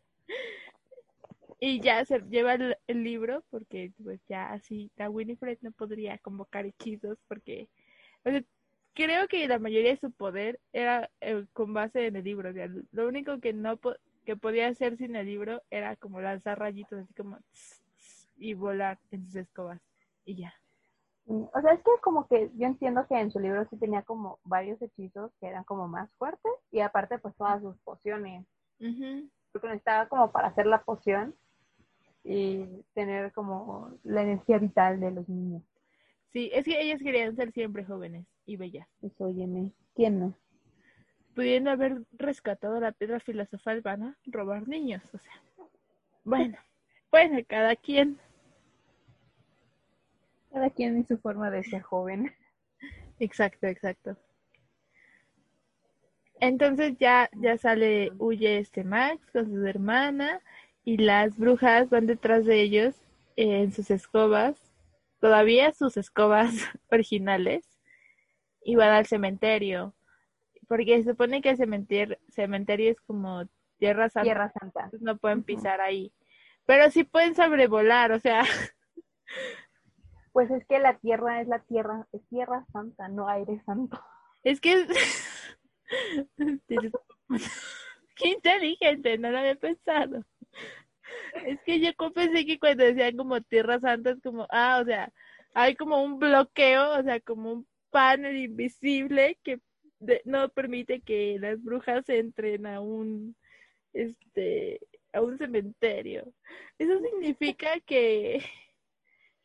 [1.59, 6.65] y ya se lleva el, libro porque pues ya así la Winifred no podría convocar
[6.65, 7.67] hechizos porque
[8.93, 12.51] creo que la mayoría de su poder era eh, con base en el libro.
[12.91, 13.79] lo único que no
[14.25, 17.39] que podía hacer sin el libro era como lanzar rayitos así como
[18.37, 19.81] y volar en sus escobas
[20.25, 20.53] y ya.
[21.25, 24.39] O sea, es que como que yo entiendo que en su libro sí tenía como
[24.43, 28.45] varios hechizos que eran como más fuertes y aparte pues todas sus pociones.
[29.51, 31.33] Porque necesitaba como para hacer la poción
[32.23, 35.63] y tener como la energía vital de los niños.
[36.31, 38.87] Sí, es que ellas querían ser siempre jóvenes y bellas.
[38.99, 40.33] Pues óyeme, ¿quién no?
[41.35, 45.33] Pudiendo haber rescatado la piedra filosofal van a robar niños, o sea.
[46.23, 46.57] Bueno,
[47.11, 48.19] bueno, cada quien.
[50.53, 52.31] Cada quien en su forma de ser joven.
[53.19, 54.15] Exacto, exacto.
[56.39, 60.41] Entonces ya, ya sale, huye este Max con su hermana
[60.83, 62.95] y las brujas van detrás de ellos
[63.35, 64.55] en sus escobas,
[65.19, 66.53] todavía sus escobas
[66.91, 67.65] originales,
[68.63, 69.95] y van al cementerio.
[70.67, 73.47] Porque se supone que el cementerio, cementerio es como
[73.79, 74.23] tierra santa.
[74.23, 74.89] Tierra santa.
[75.01, 76.13] no pueden pisar ahí.
[76.65, 78.43] Pero sí pueden sobrevolar, o sea,
[80.33, 84.03] Pues es que la tierra es la tierra, es tierra santa, no aire santo.
[84.43, 84.85] Es que
[88.15, 90.23] qué inteligente, no lo había pensado.
[91.45, 95.11] Es que yo pensé que cuando decían como tierra santa es como, ah, o sea,
[95.53, 99.59] hay como un bloqueo, o sea, como un panel invisible que
[100.25, 103.35] no permite que las brujas entren a un,
[103.93, 104.79] este,
[105.13, 106.33] a un cementerio.
[106.77, 108.43] Eso significa que,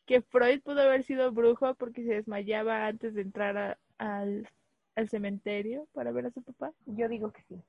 [0.09, 4.49] que Freud pudo haber sido brujo porque se desmayaba antes de entrar a- al,
[4.95, 6.71] al cementerio para ver a su papá.
[6.87, 7.61] Yo digo que sí.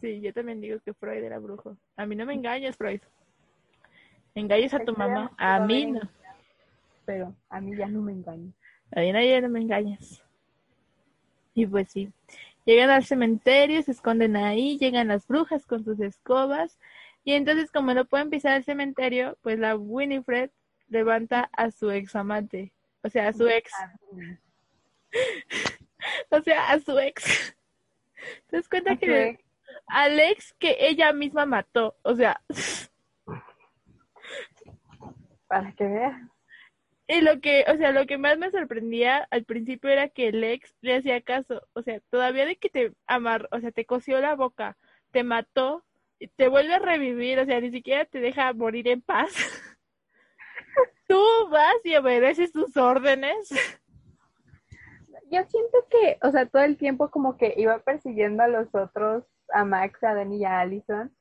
[0.00, 1.76] Sí, yo también digo que Freud era brujo.
[1.96, 3.00] A mí no me engañes, Freud.
[4.34, 5.30] Engañas a tu mamá.
[5.38, 6.00] A mí no.
[7.04, 8.52] Pero a mí ya no me engaño.
[8.96, 10.20] A mí nadie no me engañas.
[11.54, 12.10] Y pues sí.
[12.64, 16.80] Llegan al cementerio, se esconden ahí, llegan las brujas con sus escobas.
[17.22, 20.50] Y entonces, como no pueden pisar el cementerio, pues la Winifred
[20.92, 22.72] levanta a su ex amante.
[23.02, 23.72] O sea, a su ex.
[26.30, 27.56] O sea, a su ex.
[28.48, 29.38] ¿Te das cuenta que
[29.86, 31.96] al ex que ella misma mató?
[32.02, 32.40] O sea,
[35.46, 36.20] Para que veas.
[37.06, 40.42] y lo que, o sea, lo que más me sorprendía al principio era que el
[40.42, 41.62] ex le hacía caso.
[41.74, 44.76] O sea, todavía de que te amar, o sea, te cosió la boca,
[45.12, 45.84] te mató,
[46.22, 49.32] y te vuelve a revivir, o sea, ni siquiera te deja morir en paz.
[51.12, 53.50] Tú vas y obedeces sus órdenes.
[55.30, 59.24] Yo siento que, o sea, todo el tiempo como que iba persiguiendo a los otros,
[59.52, 61.14] a Max, a Dani y a Allison,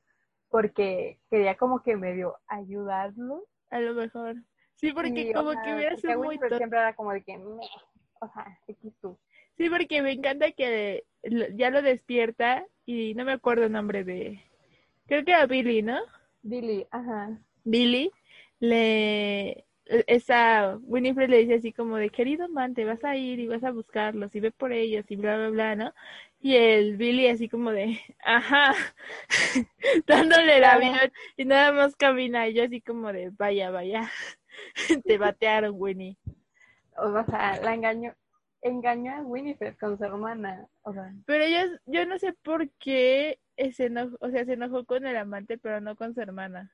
[0.49, 3.43] porque quería como que medio ayudarlos.
[3.69, 4.35] A lo mejor.
[4.75, 7.37] Sí, porque Y, o como sea, que hubiera sido muy siempre era como de que,
[7.37, 7.67] "Meh",
[8.21, 9.17] o sea, X tú.
[9.57, 11.05] Sí, porque me encanta que
[11.55, 14.41] ya lo despierta y no me acuerdo el nombre de...
[15.05, 15.99] Creo que era Billy, ¿no?
[16.41, 17.37] Billy, ajá.
[17.65, 18.11] Billy
[18.59, 19.65] le...
[20.07, 23.71] Esa Winifred le dice así como de, querido amante, vas a ir y vas a
[23.71, 25.93] buscarlos y ve por ellos y bla, bla, bla, ¿no?
[26.39, 28.73] Y el Billy así como de, ajá,
[30.07, 30.75] dándole Claro.
[30.77, 34.09] avión y nada más camina y yo así como de, vaya, vaya,
[35.05, 36.17] te batearon, Winnie.
[36.97, 38.15] O sea, la engañó,
[38.61, 40.67] engañó a Winifred con su hermana.
[40.83, 43.39] O sea, Pero yo, yo no sé por qué
[43.73, 46.71] se enojó, o sea, se enojó con el amante, pero no con su hermana.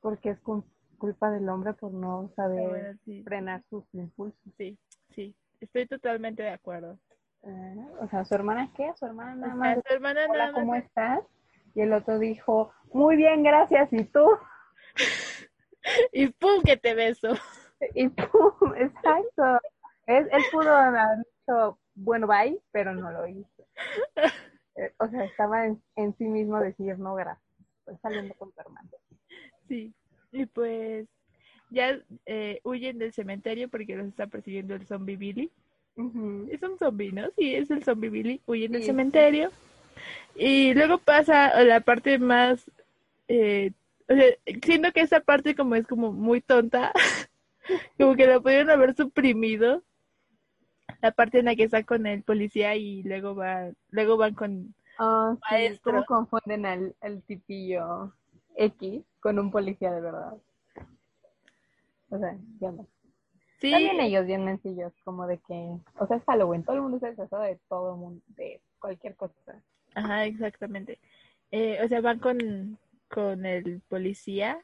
[0.00, 0.64] porque es cul-
[1.02, 4.38] culpa del hombre por no saber sí, frenar sus impulsos.
[4.56, 4.78] sí,
[5.10, 6.96] sí, estoy totalmente de acuerdo.
[7.42, 8.92] Eh, o sea, ¿su hermana qué?
[8.96, 11.24] Su hermana nada más, su hermana hola, nada ¿cómo más, estás?
[11.74, 14.24] Y el otro dijo, muy bien, gracias, ¿y tú?
[16.12, 16.62] y ¡pum!
[16.64, 17.30] que te beso.
[17.96, 19.58] Y pum, exacto.
[20.06, 23.66] Él, él pudo haber dicho, bueno, bye, pero no lo hizo.
[24.74, 27.44] Eh, O sea, estaba en, en sí mismo decir, no, gracias.
[27.80, 28.88] Estoy saliendo con tu hermano.
[29.68, 29.92] Sí,
[30.32, 31.06] y pues
[31.70, 35.50] ya eh, huyen del cementerio porque los está persiguiendo el zombie Billy.
[35.96, 36.48] Ujú.
[36.50, 37.28] Es un zombie, ¿no?
[37.36, 38.40] Sí, es el zombie Billy.
[38.46, 38.86] Huyen del Sí.
[38.88, 39.50] cementerio.
[40.34, 42.70] Y luego pasa la parte más...
[43.28, 43.72] eh,
[44.08, 44.26] o sea,
[44.64, 46.92] siento que esa parte como es como muy tonta.
[47.98, 49.82] como que lo pudieron haber suprimido.
[51.02, 54.74] La parte en la que está con el policía y luego va, luego van con...
[54.98, 55.92] Ah, sí, Maestro.
[55.92, 58.12] ¿Cómo confunden al, al tipillo
[58.56, 60.34] X con un policía de verdad?
[62.10, 62.86] O sea, yo no.
[63.58, 66.98] Sí, También ellos bien sencillos, como de que, o sea, es Halloween, todo el mundo
[66.98, 69.34] se disfraza de todo el mundo, de cualquier cosa.
[69.94, 70.98] Ajá, exactamente.
[71.52, 74.58] Eh, o sea, van con, con el policía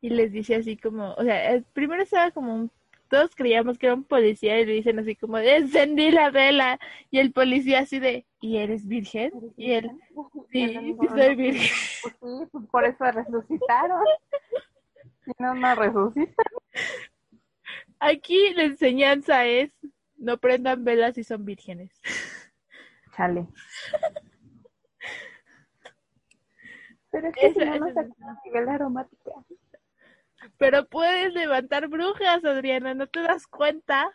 [0.00, 2.70] y les dice así como, o sea, el primero estaba como un,
[3.14, 6.80] todos creíamos que era un policía y le dicen así como, encendí la vela
[7.12, 9.30] y el policía así de, ¿y eres virgen?
[9.56, 9.90] Y él,
[10.50, 10.68] sí,
[11.00, 11.70] sí soy virgen.
[12.02, 14.04] Pues sí, pues por eso resucitaron.
[15.24, 16.44] Si no, no resucitan.
[18.00, 19.70] Aquí la enseñanza es,
[20.16, 21.92] no prendan velas si son vírgenes.
[23.16, 23.46] Chale.
[27.10, 29.30] Pero es que Esa- si no, no esa se es- a nivel aromática.
[30.58, 34.10] Pero puedes levantar brujas, Adriana, ¿no te das cuenta?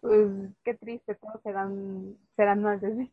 [0.00, 0.28] Pues
[0.64, 3.10] qué triste, todos serán, serán más de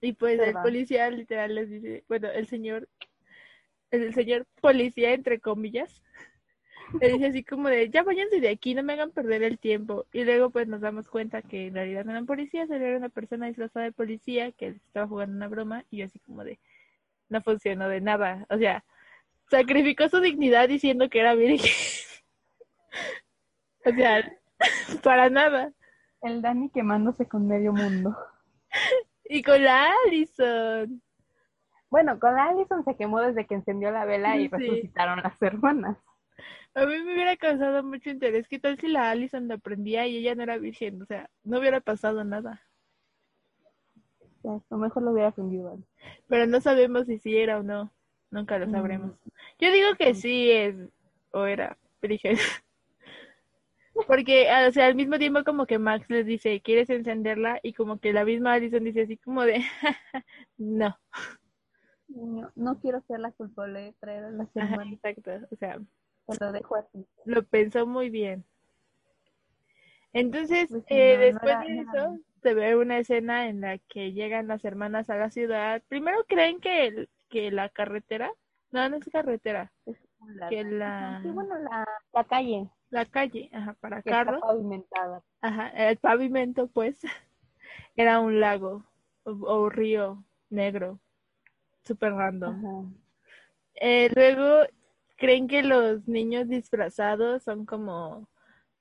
[0.00, 2.88] Y pues el policía literal les dice, bueno, el señor,
[3.90, 6.02] el señor policía, entre comillas,
[7.00, 10.06] le dice así como de, ya váyanse de aquí, no me hagan perder el tiempo.
[10.12, 13.46] Y luego pues nos damos cuenta que en realidad no eran policías, era una persona
[13.46, 16.58] disfrazada de policía que estaba jugando una broma y yo así como de,
[17.28, 18.46] no funcionó de nada.
[18.50, 18.84] O sea,
[19.50, 21.70] sacrificó su dignidad diciendo que era virgen.
[23.86, 24.32] o sea,
[25.02, 25.72] para nada.
[26.22, 28.16] El Dani quemándose con medio mundo.
[29.26, 31.02] Y con la Allison.
[31.90, 34.48] Bueno, con la Allison se quemó desde que encendió la vela y Sí.
[34.48, 35.96] resucitaron las hermanas.
[36.74, 38.48] A mí me hubiera causado mucho interés.
[38.48, 41.00] ¿Qué tal si la Allison lo aprendía y ella no era virgen?
[41.02, 42.60] O sea, no hubiera pasado nada.
[44.20, 45.78] O sea, a lo mejor lo hubiera aprendido.
[46.26, 47.92] Pero no sabemos si sí era o no.
[48.34, 48.70] Nunca lo Mm.
[48.72, 49.12] sabremos.
[49.60, 50.74] Yo digo que sí es
[51.30, 51.78] o era.
[54.08, 57.60] Porque, o sea, al mismo tiempo como que Max les dice, ¿quieres encenderla?
[57.62, 59.62] Y como que la misma Allison dice así como de,
[60.58, 60.98] no.
[62.56, 65.30] no quiero ser la culpable de traer a las Ajá, hermanas, exacto.
[65.52, 65.78] O sea,
[66.40, 67.06] lo dejo así.
[67.24, 68.44] lo pensó muy bien.
[70.12, 74.12] Entonces, Pues sí, eh, no, después de eso, se ve una escena en la que
[74.12, 75.82] llegan las hermanas a la ciudad.
[75.88, 78.32] Primero creen que, el- que la carretera,
[78.72, 79.98] no, no es carretera, Es
[80.36, 80.50] lago.
[80.50, 85.22] que la, Ajá, Sí, bueno, la, la calle la calle, ajá, para que está pavimentada.
[85.42, 87.00] ajá, el pavimento, pues,
[87.96, 88.84] era un lago
[89.24, 91.00] o, o río negro,
[91.84, 92.94] super random.
[93.74, 94.66] Eh, luego
[95.16, 98.28] creen que los niños disfrazados son como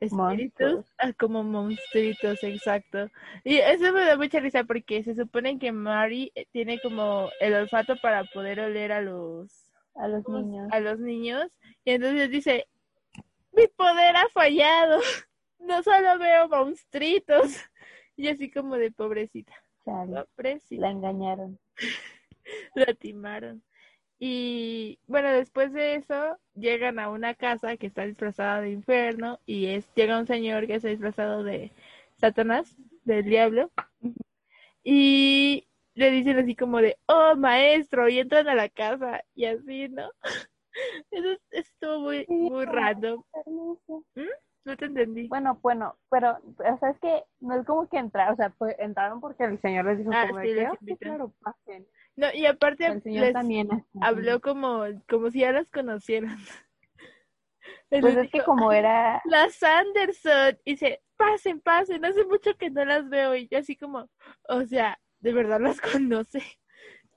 [0.04, 3.10] espíritus, ah, como monstruitos, exacto.
[3.44, 7.54] Y eso me da mucha risa porque se supone que Mari eh, tiene como el
[7.56, 9.52] olfato para poder oler a los
[9.96, 10.70] A los niños.
[10.72, 11.48] a los niños
[11.86, 12.68] y entonces dice,
[13.52, 15.00] mi poder ha fallado,
[15.60, 17.58] no solo veo monstruitos.
[18.16, 19.54] Y así como de pobrecita,
[19.86, 20.82] Chale, pobrecita.
[20.84, 21.60] la engañaron.
[22.76, 23.64] la timaron.
[24.20, 29.68] Y bueno, después de eso llegan a una casa que está disfrazada de infierno y
[29.68, 31.72] es llega un señor que está disfrazado de
[32.18, 33.72] Satanás, del diablo.
[34.84, 39.90] Y le dicen así como de, "Oh, maestro", y entran a la casa y así,
[39.90, 40.12] ¿no?
[41.12, 43.24] Eso, estuvo muy muy random.
[43.34, 44.06] Permiso.
[44.66, 45.28] No te entendí.
[45.30, 48.76] Bueno, bueno, pero, o sea, es que no es como que entrar, o sea, pues,
[48.80, 51.88] entraron porque el señor les dijo Ah, como sí, les "Oh, sí, claro, pasen.
[52.16, 53.70] No, y aparte El señor les también.
[54.02, 56.38] habló como como si ya las conocieran.
[57.90, 60.58] Pues Les es que como era, las Anderson.
[60.66, 63.36] Y dice, pasen, pasen, hace mucho que no las veo.
[63.36, 64.10] Y yo así como,
[64.50, 66.42] o sea, de verdad las conoce.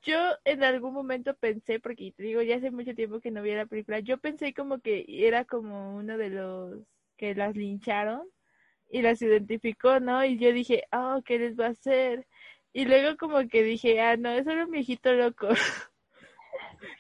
[0.03, 3.55] Yo en algún momento pensé, porque te digo, ya hace mucho tiempo que no vi
[3.55, 6.79] la película, yo pensé como que era como uno de los
[7.17, 8.23] que las lincharon
[8.89, 10.25] y las identificó, ¿no?
[10.25, 12.27] Y yo dije, oh, ¿qué les va a hacer?
[12.79, 15.49] Y luego como que dije, ah, no, eso era un viejito loco.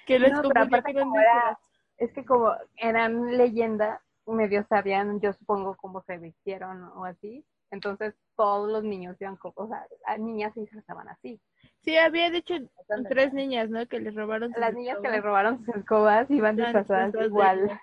[0.07, 1.59] que les No, pero aparte como era-
[1.99, 7.45] es que como eran leyenda, medio sabían, yo supongo, cómo se vistieron o así.
[7.71, 11.39] Entonces todos los niños iban como, o sea, las niñas se disfrazaban así.
[11.83, 13.87] Sí, había de hecho Entonces, tres niñas, ¿no?
[13.87, 15.13] Que les robaron sus Las niñas que escobas.
[15.17, 17.81] le robaron sus escobas iban disfrazadas disfrazadas de igual.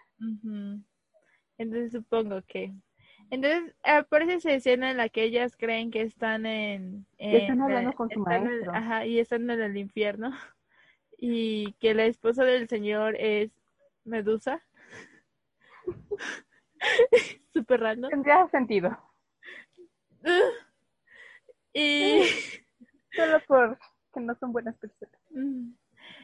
[1.59, 2.73] Entonces supongo que.
[3.29, 7.05] Entonces aparece esa escena en la que ellas creen que están en.
[7.17, 8.71] Que están en, hablando con su están en- maestro.
[8.75, 10.31] ajá, y están en el infierno.
[11.25, 13.49] Y que la esposa del señor es
[14.03, 14.61] Medusa.
[17.53, 18.09] Súper random.
[18.09, 18.97] Tendría sentido.
[21.73, 22.23] Y.
[23.15, 23.79] Solo por
[24.13, 25.15] que no son buenas personas.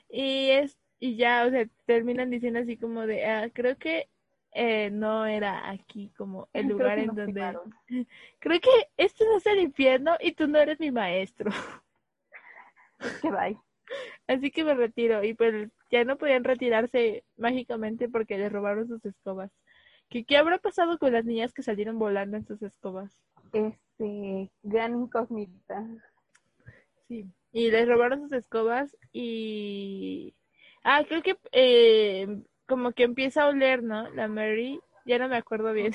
[0.09, 4.09] Y es, y ya, o sea, terminan diciendo así como de, ah, creo que
[4.51, 7.57] eh, no era aquí como el lugar en donde,
[8.39, 11.51] creo que esto no es el infierno y tú no eres mi maestro.
[13.21, 13.57] Que bye.
[14.27, 19.03] Así que me retiro y pues ya no podían retirarse mágicamente porque les robaron sus
[19.05, 19.51] escobas.
[20.09, 23.23] ¿Qué, qué habrá pasado con las niñas que salieron volando en sus escobas?
[23.53, 25.87] Este, gran incógnita.
[27.07, 27.25] Sí.
[27.53, 30.35] Y les robaron sus escobas y...
[30.83, 34.09] Ah, creo que eh, como que empieza a oler, ¿no?
[34.11, 34.79] La Mary.
[35.05, 35.91] Ya no me acuerdo bien.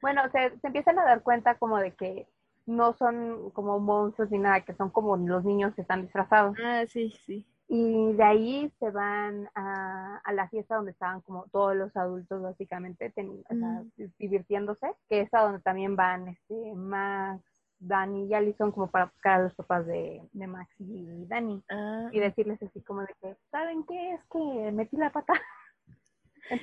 [0.00, 2.28] Bueno, se, se empiezan a dar cuenta como de que
[2.66, 6.56] no son como monstruos ni nada, que son como los niños que están disfrazados.
[6.62, 7.46] Ah, sí, sí.
[7.68, 12.42] Y de ahí se van a, a la fiesta donde estaban como todos los adultos
[12.42, 13.82] básicamente ten- o sea,
[14.18, 17.42] divirtiéndose, que es a donde también van este Max,
[17.78, 22.08] Dani y Allison como para buscar a los papás de, de Max y Dani Ah,
[22.12, 24.12] y decirles así como de que, ¿saben qué?
[24.12, 25.32] Es que metí la pata.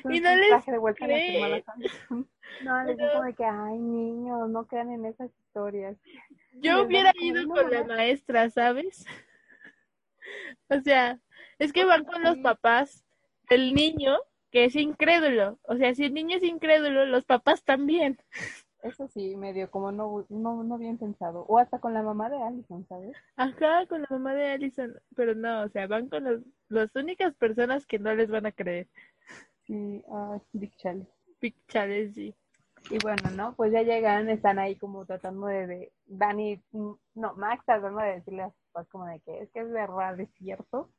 [0.09, 2.27] Y no les de vuelta Anderson.
[2.63, 5.97] No, les digo como de que, ay, niños, no crean en esas historias.
[6.53, 7.95] yo hubiera ido "No, con la mamá".
[7.95, 9.05] maestra, ¿sabes?
[10.69, 11.19] O sea,
[11.59, 13.05] es que van con los papás
[13.49, 14.17] del niño
[14.51, 15.59] que es incrédulo.
[15.63, 18.17] O sea, si el niño es incrédulo, los papás también.
[18.84, 21.45] Eso sí, medio como no, no, no bien pensado.
[21.47, 23.15] O hasta con la mamá de Allison, ¿sabes?
[23.36, 24.99] Ajá, con la mamá de Allison.
[25.15, 28.51] Pero no, o sea, van con los, las únicas personas que no les van a
[28.51, 28.88] creer.
[29.72, 31.07] Sí, ay, Big Chale.
[31.39, 31.55] Big
[32.13, 32.36] sí.
[32.89, 33.53] Y bueno, ¿no?
[33.53, 38.15] Pues ya llegan, están ahí como tratando de, de Dani, mm, no, Max tratando de
[38.15, 40.89] decirle a sus papás como de que es que es verdad, es cierto.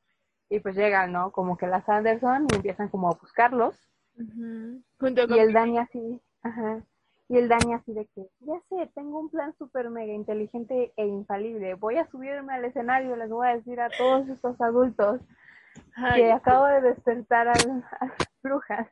[0.49, 1.31] Y pues llegan, ¿no?
[1.31, 3.75] Como que las Anderson y empiezan como a buscarlos.
[4.17, 4.81] Ujú.
[4.99, 6.81] Junto con Y el Dani así, ajá.
[7.29, 11.05] Y el Dani así de que, ya sé, tengo un plan súper mega inteligente e
[11.05, 11.75] infalible.
[11.75, 15.21] Voy a subirme al escenario, les voy a decir a todos estos adultos
[15.95, 17.83] Ay, que acabo de despertar al-
[18.43, 18.87] brujas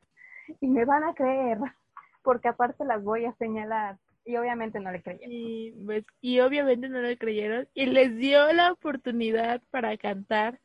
[0.59, 1.59] y me van a creer,
[2.23, 3.97] porque aparte las voy a señalar.
[4.23, 5.31] Y obviamente no le creyeron.
[5.31, 10.59] y, pues, y obviamente no le creyeron y les dio la oportunidad para cantar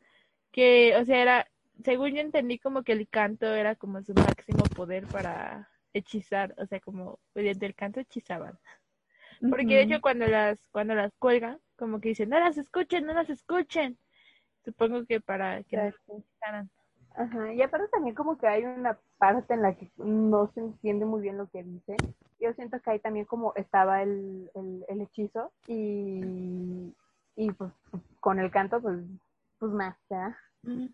[0.51, 1.47] que, o sea, era,
[1.83, 6.67] según yo entendí como que el canto era como su máximo poder para hechizar, o
[6.67, 8.59] sea, como mediante el canto hechizaban.
[9.49, 13.13] Porque de hecho cuando las, cuando las cuelgan, como que dicen, no las escuchen, no
[13.13, 13.97] las escuchen.
[14.65, 16.69] Supongo que para que las escucharan.
[17.17, 21.03] Ajá, y aparte también como que hay una parte en la que no se entiende
[21.03, 21.97] muy bien lo que dice.
[22.39, 26.93] Yo siento que ahí también como estaba el, el, el hechizo y,
[27.35, 27.71] y pues
[28.19, 28.99] con el canto pues,
[29.57, 30.37] pues más, ¿ya?
[30.61, 30.85] Mm.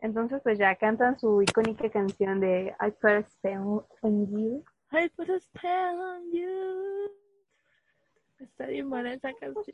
[0.00, 4.64] Entonces pues ya cantan su icónica canción de I Put a Spell on You.
[4.90, 7.10] I put a spell on you.
[8.38, 9.64] Está bien buena esa canción.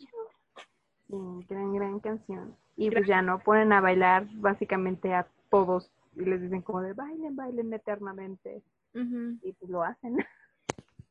[1.07, 2.57] Sí, gran, gran canción.
[2.77, 6.95] Y pues ya no ponen a bailar básicamente a todos y les dicen como de
[6.95, 8.61] bailen, bailen eternamente.
[8.93, 10.17] Y pues lo hacen.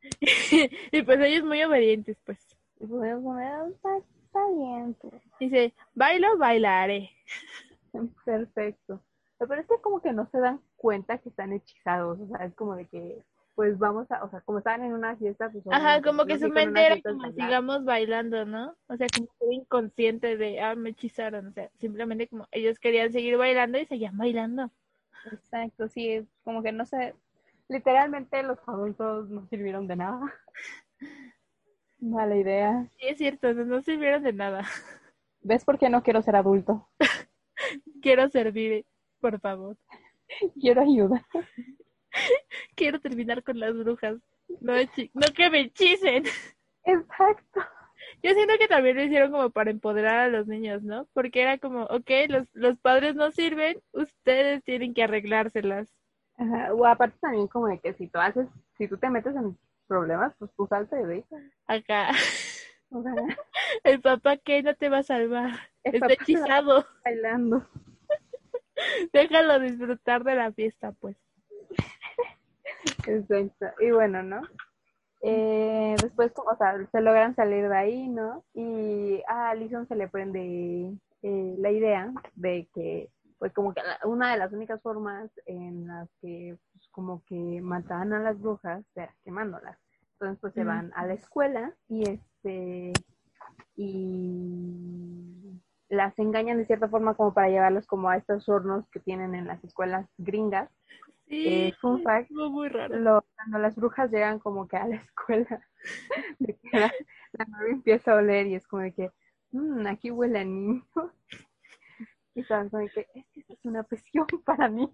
[0.92, 2.58] y pues ellos muy obedientes, pues.
[2.80, 5.14] Y pues ellos como "Ah, está, está bien, pues".
[5.40, 7.10] Dice, bailo, bailaré.
[8.26, 9.02] Perfecto.
[9.38, 12.54] Pero es que como que no se dan cuenta que están hechizados, o sea, es
[12.56, 13.24] como de que,
[13.56, 16.50] pues vamos a, o sea, como estaban en una fiesta, pues Ajá, como que su
[16.50, 17.36] mente era como bailar.
[17.36, 18.76] sigamos bailando, ¿no?
[18.88, 21.48] O sea, como que era inconsciente de, ah, me hechizaron.
[21.48, 24.72] O sea, simplemente como ellos querían seguir bailando y seguían bailando.
[25.32, 27.16] Exacto, sí, es como que no sé,
[27.70, 30.34] literalmente los adultos no sirvieron de nada.
[32.00, 32.90] Mala idea.
[33.00, 34.62] Sí, es cierto, no, no sirvieron de nada.
[35.42, 36.90] ¿Ves por qué no quiero ser adulto?
[38.02, 38.86] Quiero servir,
[39.20, 39.78] por favor.
[40.60, 41.26] Quiero ayuda.
[42.76, 44.18] Quiero terminar con las brujas.
[44.62, 44.74] No,
[45.14, 46.24] no que me hechicen.
[46.86, 47.62] Exacto.
[48.22, 51.08] Yo siento que también lo hicieron como para empoderar a los niños, ¿no?
[51.14, 55.90] Porque era como, ok, los, los padres no sirven, ustedes tienen que arreglárselas.
[56.38, 58.48] Ajá, O aparte también como de que si tú haces,
[58.78, 59.58] si tú te metes en
[59.88, 61.26] problemas, pues tú salte de ahí.
[61.68, 62.12] Acá,
[62.90, 63.14] O sea,
[63.84, 65.52] el papá que no te va a salvar.
[65.84, 66.86] Está hechizado.
[67.04, 67.68] bailando.
[69.14, 71.18] Déjalo disfrutar de la fiesta, pues.
[73.08, 73.68] Exacto.
[73.80, 74.42] Y bueno, ¿no?
[75.22, 78.44] Eh, después, o sea, se logran salir de ahí, ¿no?
[78.54, 83.10] Y a Alison se le prende eh, la idea de que,
[83.40, 88.12] pues, como que una de las únicas formas en las que, pues, como que mataban
[88.12, 89.78] a las brujas era quemándolas.
[90.14, 92.92] Entonces, pues, se van a la escuela y este,
[93.76, 99.36] y las engañan de cierta forma como para llevarlos como a estos hornos que tienen
[99.36, 100.70] en las escuelas gringas.
[101.28, 102.96] Sí, Eh, fun fact, muy raro.
[103.00, 105.68] lo- cuando las brujas llegan como que a la escuela,
[106.40, 106.94] de que la,
[107.34, 109.12] la nave empieza a oler y es como de que,
[109.52, 110.86] "Mm, aquí huele a niño.
[112.36, 114.88] Y estaban como de que, es que esto es una presión para mí.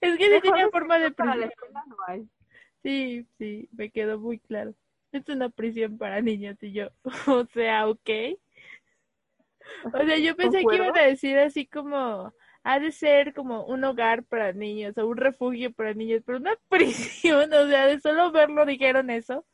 [0.00, 1.50] Es que Mejor tenía forma de Para la prisión.
[1.54, 2.28] escuela no hay.
[2.82, 4.74] Sí, sí, me quedó muy claro.
[5.12, 6.88] Es una prisión para niños y yo,
[7.28, 8.10] o sea, ok.
[9.92, 12.32] O sea, yo pensé que iban a decir así como,
[12.70, 16.52] ha de ser como un hogar para niños o un refugio para niños, pero una
[16.68, 19.46] prisión, o sea, de solo verlo dijeron eso.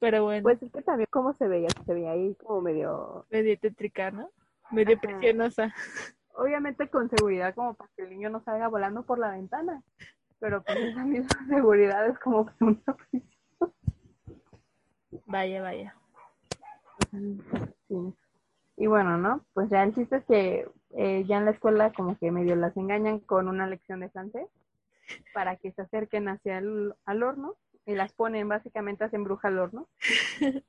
[0.00, 3.58] Pero bueno, Pues es que también cómo se veía, se veía ahí como medio, medio
[3.58, 4.30] tétrica, ¿no?
[4.70, 5.02] Medio Ajá.
[5.02, 5.74] prisionosa.
[6.34, 9.82] obviamente con seguridad como para que el niño no salga volando por la ventana.
[10.38, 13.74] Pero pues esa misma seguridad es como una prisión.
[15.26, 15.94] Vaya, vaya.
[17.88, 18.14] Sí.
[18.78, 19.44] Y bueno, ¿no?
[19.52, 22.76] Pues ya el chiste es que eh, ya en la escuela como que medio las
[22.76, 24.46] engañan con una lección de francés
[25.34, 29.58] para que se acerquen hacia el al horno y las ponen, básicamente hacen bruja al
[29.58, 29.88] horno.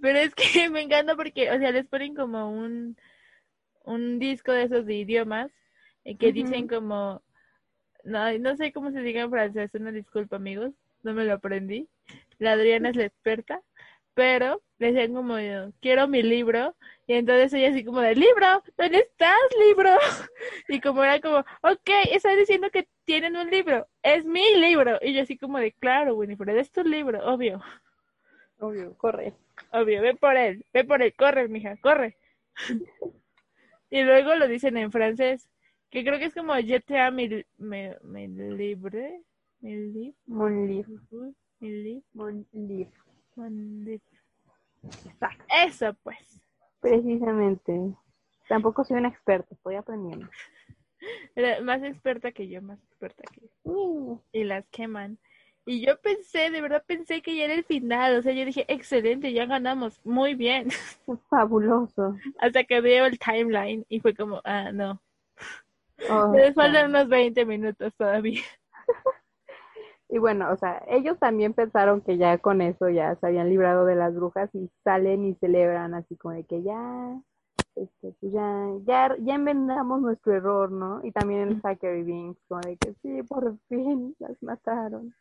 [0.00, 2.96] Pero es que me encanta porque, o sea, les ponen como un,
[3.84, 5.50] un disco de esos de idiomas
[6.04, 7.22] eh, que dicen como,
[8.04, 10.72] no, no sé cómo se diga en francés, una disculpa amigos,
[11.02, 11.88] no me lo aprendí.
[12.38, 13.60] La Adriana es la experta,
[14.14, 15.36] pero decían como,
[15.80, 16.74] quiero mi libro,
[17.06, 19.36] y entonces ella así como de, libro, ¿dónde estás,
[19.68, 19.90] libro?
[20.68, 25.14] Y como era como, ok, está diciendo que tienen un libro, es mi libro, y
[25.14, 27.60] yo así como de, claro, Winifred, es tu libro, obvio.
[28.58, 29.34] Obvio, corre.
[29.72, 32.16] Obvio, ve por él, ve por él, corre, mija, corre.
[33.90, 35.48] y luego lo dicen en francés,
[35.90, 37.28] que creo que es como je te amo, mi,
[37.58, 39.22] mi, mi libre,
[39.60, 40.94] mi libre, Mon livre,
[41.60, 42.92] mi libre, mon livre.
[43.36, 44.11] mon libre.
[44.82, 45.44] Exacto.
[45.64, 46.40] Eso pues.
[46.80, 47.94] Precisamente.
[48.48, 50.28] Tampoco soy una experta, estoy aprendiendo.
[51.62, 53.72] Más experta que yo, más experta que yo.
[53.72, 54.20] Mm.
[54.32, 55.18] Y las queman.
[55.64, 58.16] Y yo pensé, de verdad pensé que ya era el final.
[58.16, 60.68] O sea, yo dije, excelente, ya ganamos, muy bien.
[61.30, 62.16] Fabuloso.
[62.38, 65.00] Hasta que veo el timeline y fue como, ah, no.
[66.10, 66.52] Oh, Me sea.
[66.54, 68.42] faltan unos 20 minutos todavía.
[70.12, 73.86] Y bueno, o sea, ellos también pensaron que ya con eso ya se habían librado
[73.86, 77.18] de las brujas y salen y celebran así como de que ya,
[77.76, 81.00] este, pues ya, ya, ya enmendamos nuestro error, ¿no?
[81.02, 85.14] Y también el Zachary Binks, como de que sí, por fin las mataron.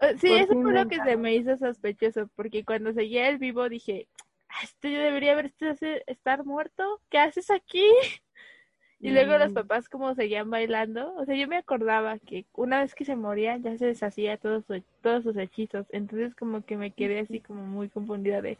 [0.00, 3.36] Eh, Sí, Por eso fue lo que se me hizo sospechoso, porque cuando seguía el
[3.36, 4.08] vivo dije,
[4.48, 7.84] "Ah, esto yo debería haber este- estar muerto, ¿qué haces aquí?
[9.02, 9.54] Y luego los Mm.
[9.54, 13.58] papás como seguían bailando, o sea, yo me acordaba que una vez que se moría
[13.58, 17.64] ya se deshacía todos sus, todos sus hechizos, entonces como que me quedé así como
[17.66, 18.58] muy confundida de,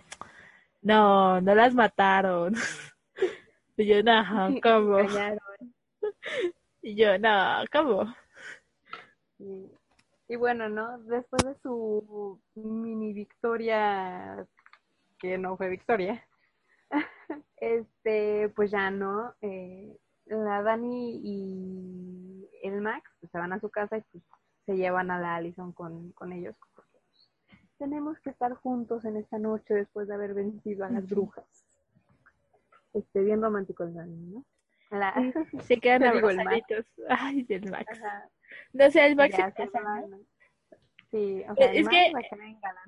[0.83, 2.55] no, no las mataron.
[3.79, 4.23] Y yo, no,
[4.63, 4.99] ¿cómo?
[6.83, 8.15] Y yo, no, ¿cómo?
[9.39, 9.71] Y,
[10.29, 10.99] y bueno, ¿no?
[10.99, 14.47] Después de su mini victoria,
[15.19, 16.27] que no fue victoria,
[17.57, 19.97] este, pues ya no, eh,
[20.39, 24.25] la Dani y el Max pues, se van a su casa y pues
[24.67, 26.55] se llevan a la Allison con, con ellos.
[26.59, 27.31] porque, pues,
[27.79, 31.45] tenemos que estar juntos en esta noche después de haber vencido a las brujas.
[32.95, 34.45] Este, bien romántico el Dani, ¿no?
[34.91, 35.15] La-
[35.63, 36.87] Se quedan abrazaditos.
[37.09, 37.99] Ay, el Max.
[37.99, 38.29] Ajá.
[38.75, 40.09] No sé, el Max Ya se se casa, ¿no?
[40.09, 40.27] van.
[41.11, 42.29] Sí, o sea, Es el que- Max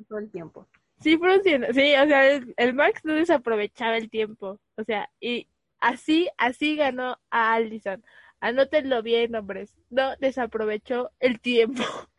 [0.08, 0.68] todo el tiempo.
[1.00, 1.66] Sí, funciona.
[1.72, 4.60] Sí, o sea, el, el Max no desaprovechaba el tiempo.
[4.76, 5.48] O sea, y
[5.84, 8.02] así, así ganó a Allison.
[8.40, 9.76] Anótenlo bien, hombres.
[9.90, 11.82] No desaprovechó el tiempo.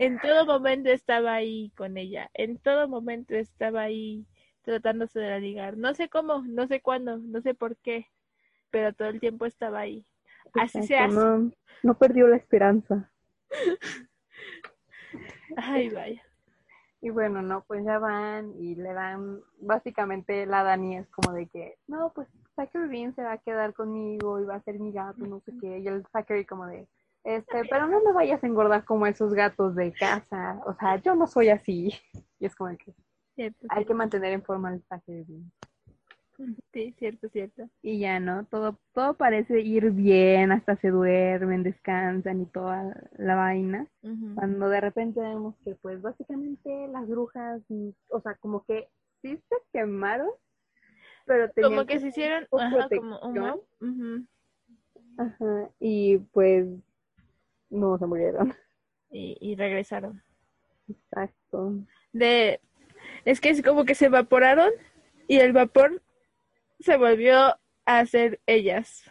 [0.00, 2.30] En todo momento estaba ahí con ella.
[2.32, 4.24] En todo momento estaba ahí
[4.62, 5.76] tratándose de la ligar.
[5.76, 8.06] No sé cómo, no sé cuándo, no sé por qué,
[8.70, 10.06] pero todo el tiempo estaba ahí.
[10.54, 11.16] Así se hace.
[11.16, 11.50] No,
[11.82, 13.10] no perdió la esperanza.
[15.56, 16.22] Ay, vaya.
[17.00, 21.48] Y bueno, no, pues ya van y le dan, básicamente la Dani es como de
[21.48, 22.28] que, no, pues
[22.58, 25.52] Zachary Bean se va a quedar conmigo y va a ser mi gato, no sé
[25.60, 25.78] qué.
[25.78, 26.88] Y el Zachary como de,
[27.22, 30.60] este, pero no me vayas a engordar como esos gatos de casa.
[30.66, 31.92] O sea, yo no soy así.
[32.40, 32.94] Y es como que
[33.36, 35.52] Cierto, hay que mantener en forma al Zachary Bean.
[36.72, 37.68] Sí, cierto, cierto.
[37.82, 38.44] Y ya, ¿no?
[38.46, 43.88] Todo, todo parece ir bien, hasta se duermen, descansan y toda la vaina.
[44.34, 47.60] Cuando de repente vemos que, pues, básicamente las brujas,
[48.08, 48.88] o sea, como que
[49.20, 50.30] sí se quemaron,
[51.28, 53.62] pero tenían Como que se hicieron, ajá, como humo.
[53.80, 54.26] Ujú.
[55.18, 56.66] Ajá, y pues
[57.70, 58.54] no se murieron.
[59.10, 60.22] y, y regresaron.
[60.88, 61.74] Exacto.
[62.12, 62.60] De,
[63.24, 64.70] es que es como que se evaporaron
[65.28, 66.02] y el vapor
[66.80, 69.10] se volvió a hacer ellas.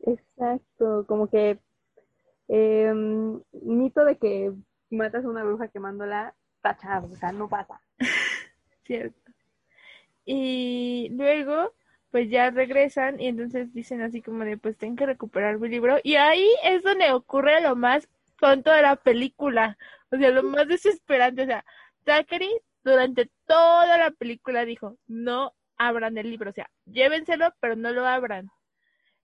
[0.00, 1.04] Exacto.
[1.06, 1.58] Como que
[2.48, 4.52] em, mito de que
[4.90, 7.80] matas a una bruja quemándola, tachado, o sea, no pasa.
[8.84, 9.23] Cierto.
[10.24, 11.74] Y luego,
[12.10, 15.98] pues ya regresan y entonces dicen así como de, pues tengo que recuperar mi libro.
[16.02, 18.08] Y ahí es donde ocurre lo más
[18.38, 19.76] tonto de la película.
[20.10, 21.42] O sea, lo más desesperante.
[21.42, 21.64] O sea,
[22.04, 22.50] Zachary
[22.84, 26.50] durante toda la película dijo, no abran el libro.
[26.50, 28.50] O sea, llévenselo, pero no lo abran.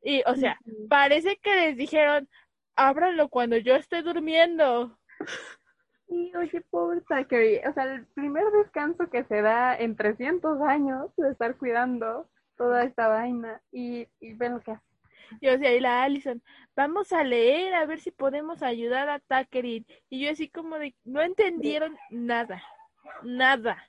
[0.03, 2.28] Y, o sea, parece que les dijeron,
[2.74, 4.98] ábranlo cuando yo esté durmiendo.
[6.11, 11.14] Y oye, pobre Zachary, o sea, el primer descanso que se da en 300 años
[11.16, 14.84] de estar cuidando toda esta vaina y, y ven lo que hace.
[15.40, 16.42] Y o sea, y la Allison,
[16.74, 19.86] vamos a leer a ver si podemos ayudar a Tuckerin.
[20.08, 22.61] Y yo así como de, no entendieron nada,
[23.22, 23.88] nada.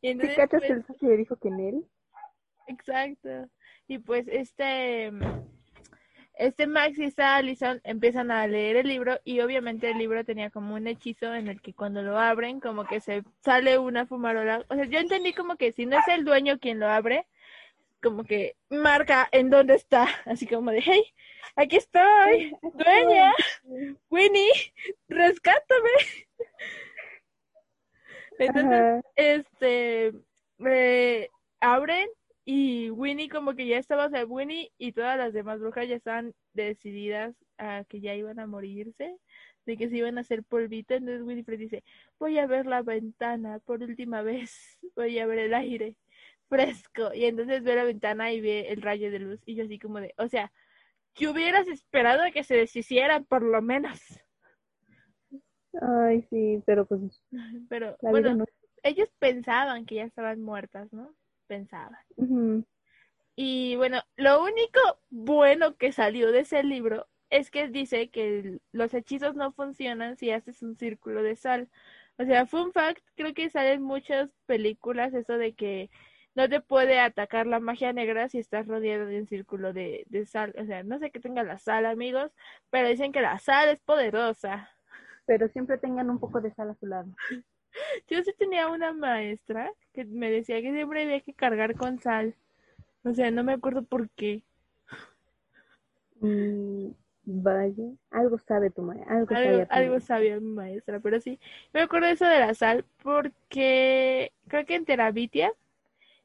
[0.00, 1.86] Y ¿Sí entonces, cachas pues, que el Zachary dijo que en él?
[2.66, 3.48] exacto.
[3.86, 5.12] Y pues este,
[6.42, 10.50] este Max y esta Allison empiezan a leer el libro y obviamente el libro tenía
[10.50, 14.64] como un hechizo en el que cuando lo abren como que se sale una fumarola.
[14.68, 17.26] O sea, yo entendí como que si no es el dueño quien lo abre,
[18.02, 21.04] como que marca en dónde está, así como de, hey,
[21.54, 23.32] aquí estoy, dueña,
[24.10, 24.74] Winnie,
[25.08, 25.90] rescátame.
[28.40, 29.00] Entonces, Ajá.
[29.14, 30.12] este,
[30.66, 31.28] eh,
[31.60, 32.08] abren
[32.44, 35.96] y Winnie como que ya estaba, o sea, Winnie y todas las demás brujas ya
[35.96, 39.16] estaban decididas a que ya iban a morirse,
[39.64, 41.84] de que se iban a hacer polvito, entonces Winifred dice,
[42.18, 45.96] voy a ver la ventana por última vez, voy a ver el aire
[46.48, 49.78] fresco, y entonces ve la ventana y ve el rayo de luz, y yo así
[49.78, 50.52] como de, o sea,
[51.14, 54.00] que hubieras esperado que se deshicieran por lo menos,
[55.80, 57.00] Ay, sí, pero pues
[57.70, 58.44] pero bueno, no.
[58.82, 61.14] ellos pensaban que ya estaban muertas, ¿no?
[61.52, 61.98] Pensaban.
[62.16, 62.64] Ujú.
[63.36, 64.80] Y bueno, lo único
[65.10, 70.30] bueno que salió de ese libro es que dice que los hechizos no funcionan si
[70.30, 71.68] haces un círculo de sal.
[72.16, 75.90] O sea, fun fact, creo que sale en muchas películas eso de que
[76.34, 80.24] no te puede atacar la magia negra si estás rodeado de un círculo de, de
[80.24, 80.54] sal.
[80.58, 82.32] O sea, no sé que tenga la sal, amigos,
[82.70, 84.70] pero dicen que la sal es poderosa.
[85.26, 87.14] Pero siempre tengan un poco de sal a su lado.
[88.08, 92.34] Yo sí tenía una maestra que me decía que siempre había que cargar con sal.
[93.04, 94.42] O sea, no me acuerdo por qué.
[96.20, 96.90] Mm,
[97.24, 99.16] vaya, algo sabe tu maestra.
[99.16, 101.38] Algo, Algo, sabía algo mi maestra, pero sí.
[101.72, 105.52] Me acuerdo eso de la sal porque creo que en Terabitia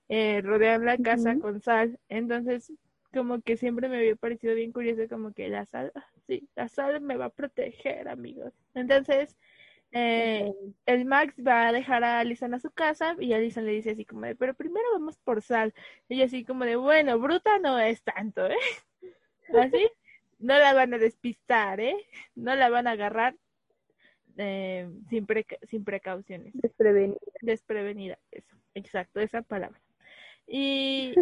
[0.09, 1.99] eh, rodean la casa con sal.
[2.09, 2.71] Entonces,
[3.13, 6.69] como que siempre me había parecido bien curioso, como que la sal, ah, sí, la
[6.69, 8.53] sal me va a proteger, amigos.
[8.75, 9.35] Entonces,
[9.91, 10.51] eh,
[10.85, 14.05] el Max va a dejar a Alison a su casa y Alison le dice así
[14.05, 15.73] como de, pero primero vamos por sal.
[16.09, 18.55] Y ella así como de, bueno, bruta no es tanto, ¿eh?
[19.57, 19.89] Así,
[20.39, 21.95] no la van a despistar, ¿eh?
[22.35, 23.35] No la van a agarrar
[24.37, 27.17] eh, sin, preca- sin precauciones Desprevenida.
[27.41, 29.79] desprevenida, eso, exacto, esa palabra.
[30.45, 31.13] Y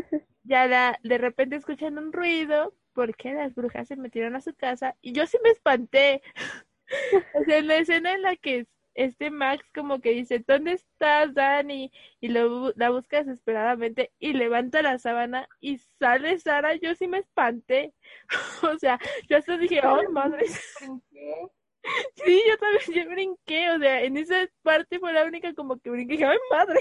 [0.43, 4.95] ya la, de repente escuchan un ruido porque las brujas se metieron a su casa
[5.01, 6.21] y yo sí me espanté.
[7.33, 11.33] O sea, en la escena en la que este Max como que dice, ¿dónde estás,
[11.33, 11.91] Dani?
[12.21, 17.19] Y lo, la busca desesperadamente y levanta la sábana y sale Sara, yo sí me
[17.19, 17.93] espanté.
[18.75, 20.45] O sea, yo hasta dije, ¡ay, madre!
[22.15, 25.91] Sí, yo también yo brinqué, o sea, en esa parte fue la única como que
[25.91, 26.79] brinqué, dije, ¡ay, madre!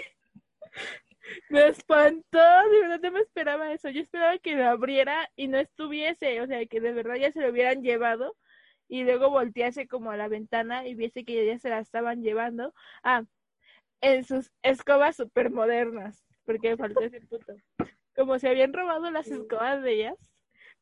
[1.50, 2.38] Me espantó,
[2.70, 6.46] de verdad no me esperaba eso, yo esperaba que lo abriera y no estuviese, o
[6.46, 8.34] sea, que de verdad ya se lo hubieran llevado
[8.88, 12.74] y luego voltease como a la ventana y viese que ya se la estaban llevando,
[13.02, 13.24] ah,
[14.00, 17.54] en sus escobas super modernas, porque faltó ese punto,
[18.14, 20.18] como se habían robado las escobas de ellas,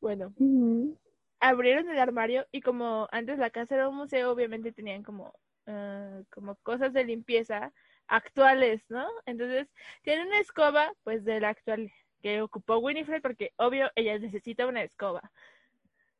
[0.01, 0.33] bueno,
[1.39, 5.33] abrieron el armario y como antes la casa era un museo, obviamente tenían como,
[5.67, 7.71] ah, como cosas de limpieza
[8.07, 9.07] actuales, ¿no?
[9.25, 9.69] Entonces,
[10.01, 11.91] tienen una escoba, pues, de la actual
[12.21, 15.31] que ocupó Winifred, porque obvio ella necesita una escoba.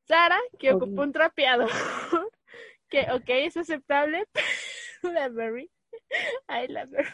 [0.08, 1.70] Sara, que ocupó un trapeador,
[2.90, 4.26] que, ok, es aceptable,
[5.04, 5.72] la Mary,
[6.48, 7.10] ay, la Mary.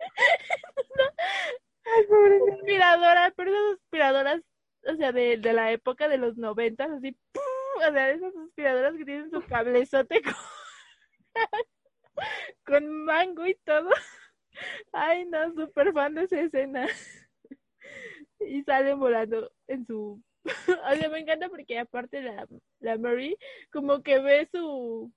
[1.86, 4.40] Ay, pobre aspiradora, pero esas aspiradoras,
[4.86, 7.42] o sea, de, de la época de los noventas, así, ¡pum!
[7.76, 10.34] o sea, esas aspiradoras que tienen su cablezote con,
[12.64, 13.90] con mango y todo.
[14.92, 16.86] Ay, no, súper fan de esa escena.
[18.40, 20.22] Y salen volando en su...
[20.92, 22.46] O sea, me encanta porque aparte la,
[22.80, 23.36] la Mary
[23.72, 25.12] como que ve su...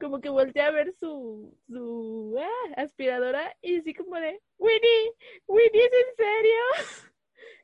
[0.00, 5.12] Como que voltea a ver su, su ah, aspiradora y así como de, Winnie,
[5.46, 6.60] Winnie, ¿es en serio?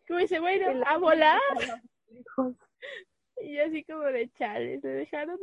[0.07, 1.41] Como dice, bueno, a volar.
[3.41, 5.39] Y así como de chale, se dejaron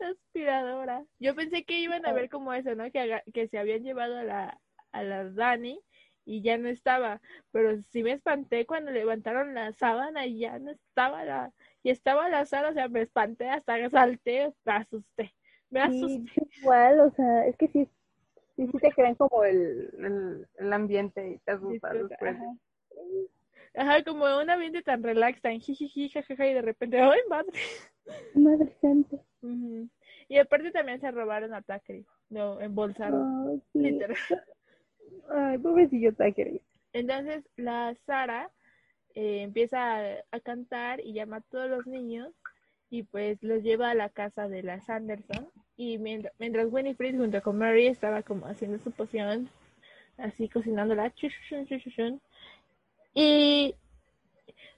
[0.00, 1.04] la aspiradora.
[1.18, 2.90] Yo pensé que iban a ver como eso, ¿no?
[2.90, 4.60] Que, que se habían llevado a la,
[4.92, 5.80] a la Dani
[6.26, 7.22] y ya no estaba.
[7.52, 11.52] Pero sí me espanté cuando levantaron la sábana y ya no estaba la,
[11.82, 15.32] y estaba la Sara, o sea, me espanté hasta que salté, me asusté.
[15.70, 16.32] Me asusté.
[16.34, 17.88] Sí, igual, o sea, es que sí,
[18.56, 22.36] sí, sí te crean como el, el, el ambiente y te asustas después.
[22.36, 22.56] Ajá.
[23.76, 27.52] Ajá, como un ambiente tan relax, tan jijiji, jajaja, y de repente, ¡ay, madre!
[28.34, 29.16] Madre santa.
[30.28, 33.78] Y aparte también se robaron a Takeri, lo embolsaron, sí.
[33.80, 34.16] literal.
[35.28, 36.60] Ay, pobrecillo Tucker.
[36.92, 38.50] Entonces la Sara
[39.14, 39.98] eh, empieza
[40.30, 42.32] a, cantar y llama a todos los niños
[42.90, 47.42] y pues los lleva a la casa de las Anderson y mientras, mientras Winifred junto
[47.42, 49.50] con Mary estaba como haciendo su poción,
[50.16, 52.20] así cocinándola, chuchuchun, chuchuchun.
[53.14, 53.74] y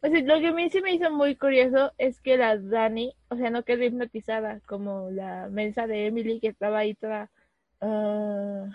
[0.00, 3.14] o sea, lo que a mí sí me hizo muy curioso es que la Dani,
[3.30, 7.30] o sea, no quedó hipnotizada como la mensa de Emily que estaba ahí toda
[7.80, 8.66] ah,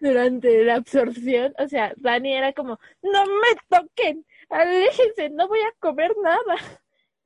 [0.00, 1.54] durante la absorción.
[1.58, 6.56] O sea, Dani era como, no me toquen, aléjense, no voy a comer nada.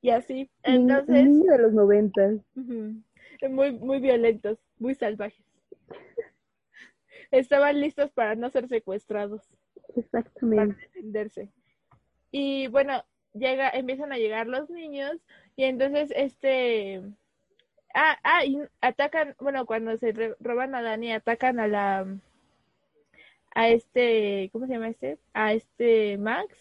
[0.02, 2.36] Y así, entonces, Niño de los noventas.
[2.54, 5.44] muy, muy violentos, muy salvajes.
[7.30, 9.42] Estaban listos para no ser secuestrados
[9.88, 10.80] para Exactamente.
[10.80, 11.48] defenderse.
[12.30, 13.04] Y bueno,
[13.34, 15.16] llega, empiezan a llegar los niños
[15.56, 17.02] y entonces este
[17.96, 22.06] ah, ah, y atacan, bueno, cuando se roban a Dani, atacan a la
[23.56, 25.18] a este, ¿cómo se llama este?
[25.32, 26.54] A este Max.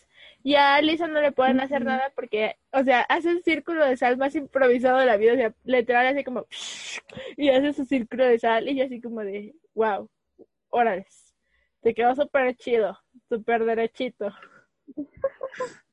[0.43, 3.97] Y a Alison no le pueden hacer nada porque, o sea, hace el círculo de
[3.97, 6.47] sal más improvisado de la vida, o sea, literal así como
[7.37, 10.09] y hace su círculo de sal y yo así como de, wow,
[10.69, 11.05] órale,
[11.81, 14.33] te quedó súper chido, súper derechito.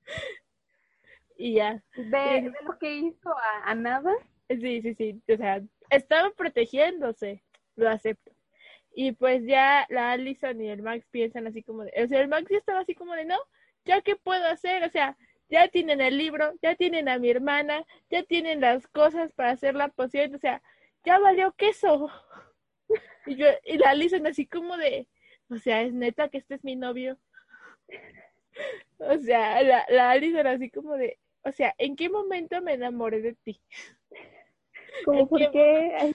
[1.37, 2.03] y ya, De,
[2.43, 4.13] de lo que hizo a, a nada,
[4.49, 7.43] sí, sí, sí, o sea, estaba protegiéndose,
[7.77, 8.33] lo acepto.
[8.95, 12.29] Y pues ya la Allison y el Max piensan así como de, o sea, el
[12.29, 13.39] Max ya estaba así como de, no,
[13.85, 14.85] ¿ya qué puedo hacer?
[14.85, 15.17] O sea,
[15.49, 19.75] ya tienen el libro, ya tienen a mi hermana, ya tienen las cosas para hacer
[19.75, 20.63] la poción, o sea,
[21.05, 22.11] ya valió queso.
[23.25, 25.09] Y yo, y la Allison así como de,
[25.49, 27.19] o sea, es neta que este es mi novio.
[28.99, 33.21] O sea, la, la era así como de, o sea, ¿en qué momento me enamoré
[33.21, 33.61] de ti?
[35.05, 36.15] Como por qué,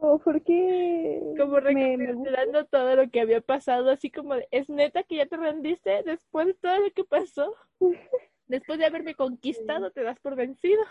[0.00, 5.02] como por qué Como recapitulando todo lo que había pasado, así como de, ¿es neta
[5.02, 7.54] que ya te rendiste después de todo lo que pasó?
[8.48, 10.82] Después de haberme conquistado, te das por vencido.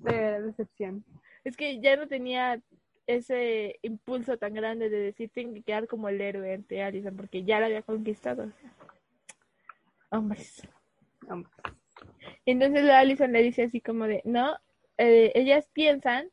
[0.00, 1.04] de decepción.
[1.44, 2.60] Es que ya no tenía
[3.06, 7.44] ese impulso tan grande de decir, tengo que quedar como el héroe ante Alison, porque
[7.44, 8.50] ya la había conquistado.
[10.10, 10.66] Hombres.
[11.28, 11.52] Hombre.
[12.46, 14.56] Entonces la Alison le dice así como de, no,
[15.04, 16.30] eh, ellas piensan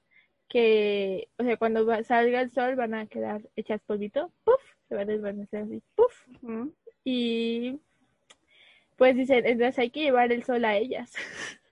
[0.48, 4.96] que, o sea, cuando va- salga el sol van a quedar hechas polvito, puff, se
[4.96, 6.28] van a desvanecer así, puff,
[7.04, 7.80] y
[8.98, 11.14] pues dicen, entonces hay que llevar el sol a ellas.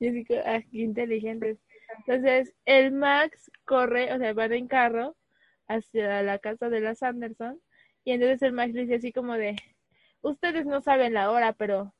[0.00, 1.58] Y así que, ah, qué inteligentes.
[1.98, 5.16] Entonces, el Max corre, o sea, van en carro
[5.68, 7.60] hacia la casa de las Anderson,
[8.04, 9.54] y entonces el Max le dice así como de,
[10.22, 11.94] ustedes no saben la hora, pero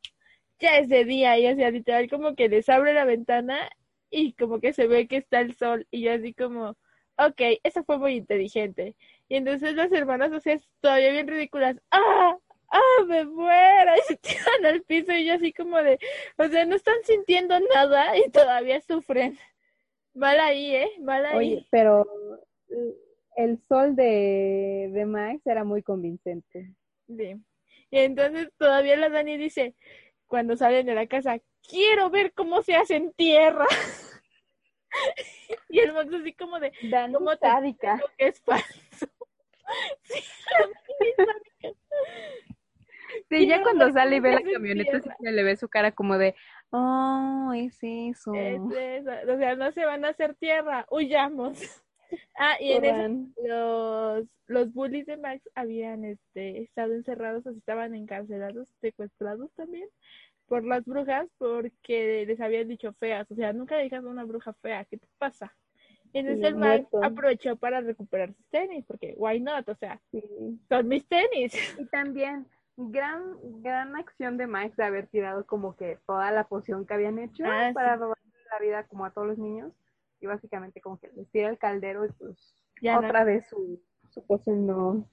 [0.59, 3.71] ya es de día, y o sea, literal como que les abre la ventana
[4.11, 6.77] y como que se ve que está el sol, y yo así como,
[7.19, 8.97] ok, eso fue muy inteligente.
[9.29, 12.37] Y entonces las hermanas, o sea, todavía bien ridículas, ¡ah!
[12.69, 13.05] ¡ah!
[13.07, 13.93] me muero!
[13.99, 15.99] Y se tiran al piso y yo así como de,
[16.37, 19.39] o sea, no están sintiendo nada y todavía sufren.
[20.15, 20.91] Mal ahí, ¿eh?
[21.01, 21.37] Mal ahí.
[21.37, 22.07] Oye, pero
[23.37, 26.75] el sol de, de Max era muy convincente.
[27.07, 27.37] Sí.
[27.91, 29.75] Y entonces todavía la Dani dice,
[30.31, 33.67] cuando salen de la casa, quiero ver cómo se hacen tierra.
[35.69, 37.97] y el Max así como de, Dani ¿Cómo te- sádica.
[37.97, 39.07] "Creo que es falso.
[40.03, 40.23] sí,
[41.19, 41.35] la misma.
[43.29, 46.37] Sí, ya cuando sale y ve la camioneta, se le ve su cara como de,
[46.71, 48.33] oh, es eso.
[48.35, 49.11] Es eso.
[49.33, 51.61] O sea, no se van a hacer tierra, huyamos.
[52.37, 57.95] Ah, y en eso los, los bullies de Max habían este, estado encerrados, o estaban
[57.95, 59.89] encarcelados, secuestrados también
[60.51, 63.31] por las brujas porque les habían dicho feas.
[63.31, 65.57] O sea, nunca digas a una bruja fea, ¿qué te pasa?
[66.13, 67.05] Y entonces Sí, el Max muerto.
[67.05, 69.69] aprovechó para recuperar sus tenis, porque why not?
[69.69, 70.21] O sea, Sí.
[70.69, 71.53] son mis tenis.
[71.79, 76.85] Y también, gran, gran acción de Max de haber tirado como que toda la poción
[76.85, 78.01] que habían hecho Ah, para sí.
[78.01, 79.73] robarle la vida como a todos los niños.
[80.21, 83.07] Y básicamente como que les tira el caldero y pues Ya no.
[83.07, 83.81] otra vez su,
[84.11, 85.09] su poción no,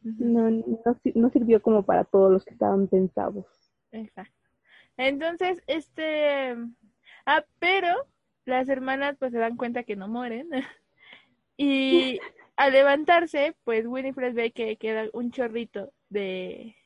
[0.00, 3.44] no, no, no sirvió como para todos los que estaban pensados.
[3.92, 4.32] Exacto.
[4.96, 6.56] Entonces, este,
[7.26, 8.06] ah, pero
[8.44, 10.50] las hermanas pues se dan cuenta que no mueren.
[11.58, 12.18] Y
[12.56, 16.76] al levantarse, pues Winifred ve que queda un chorrito de,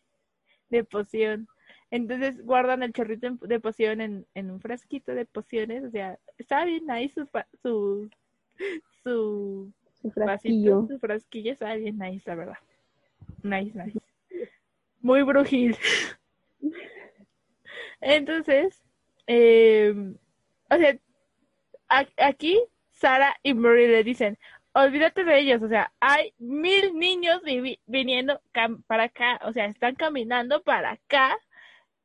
[0.71, 1.49] de poción.
[1.91, 5.85] Entonces guardan el chorrito de poción en, en un frasquito de pociones.
[5.85, 7.29] O sea, está bien ahí su,
[7.63, 8.11] su,
[9.05, 10.89] su Su vasito, frasquillo.
[10.89, 12.59] su frasquillo está bien nice, la verdad.
[13.43, 14.01] Nice, nice.
[15.01, 15.77] Muy brujil.
[18.01, 18.83] Entonces,
[19.27, 19.95] eh,
[20.71, 20.99] o sea,
[22.19, 22.61] aquí
[22.93, 24.39] Sara y Murray le dicen,
[24.73, 27.41] olvídate de ellos, o sea, hay mil niños
[27.87, 28.41] viniendo
[28.87, 31.39] para acá, o sea, están caminando para acá,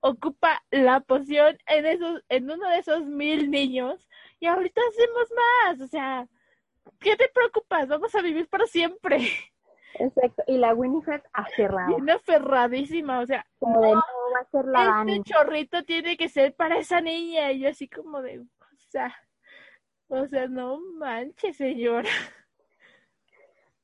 [0.02, 4.08] ocupa la poción en esos, en uno de esos mil niños,
[4.40, 6.28] y ahorita hacemos más, o sea,
[7.00, 7.88] ¿qué te preocupas?
[7.88, 9.20] Vamos a vivir para siempre.
[9.96, 10.44] Exacto.
[10.48, 11.88] Y la Winifred aferrada.
[11.88, 15.18] Bien aferradísima, o sea, Como de, no, va a ser la Dani.
[15.18, 18.46] este chorrito tiene que ser para esa niña, y yo así como de, o
[18.90, 19.14] sea,
[20.08, 22.10] o sea, no manches, señora.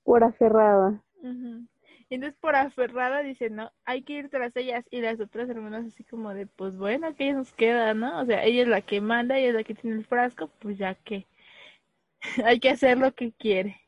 [0.03, 1.01] Por aferrada.
[1.21, 1.67] Ujú.
[2.09, 4.85] Y entonces por aferrada dice, no, hay que ir tras ellas.
[4.89, 8.21] Y las otras hermanas así como de, pues bueno, que nos queda, ¿no?
[8.21, 10.77] O sea, ella es la que manda, ella es la que tiene el frasco, pues
[10.77, 11.27] ya que
[12.45, 13.81] hay que hacer lo que quiere.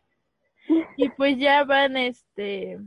[0.97, 2.80] Y pues ya van, este,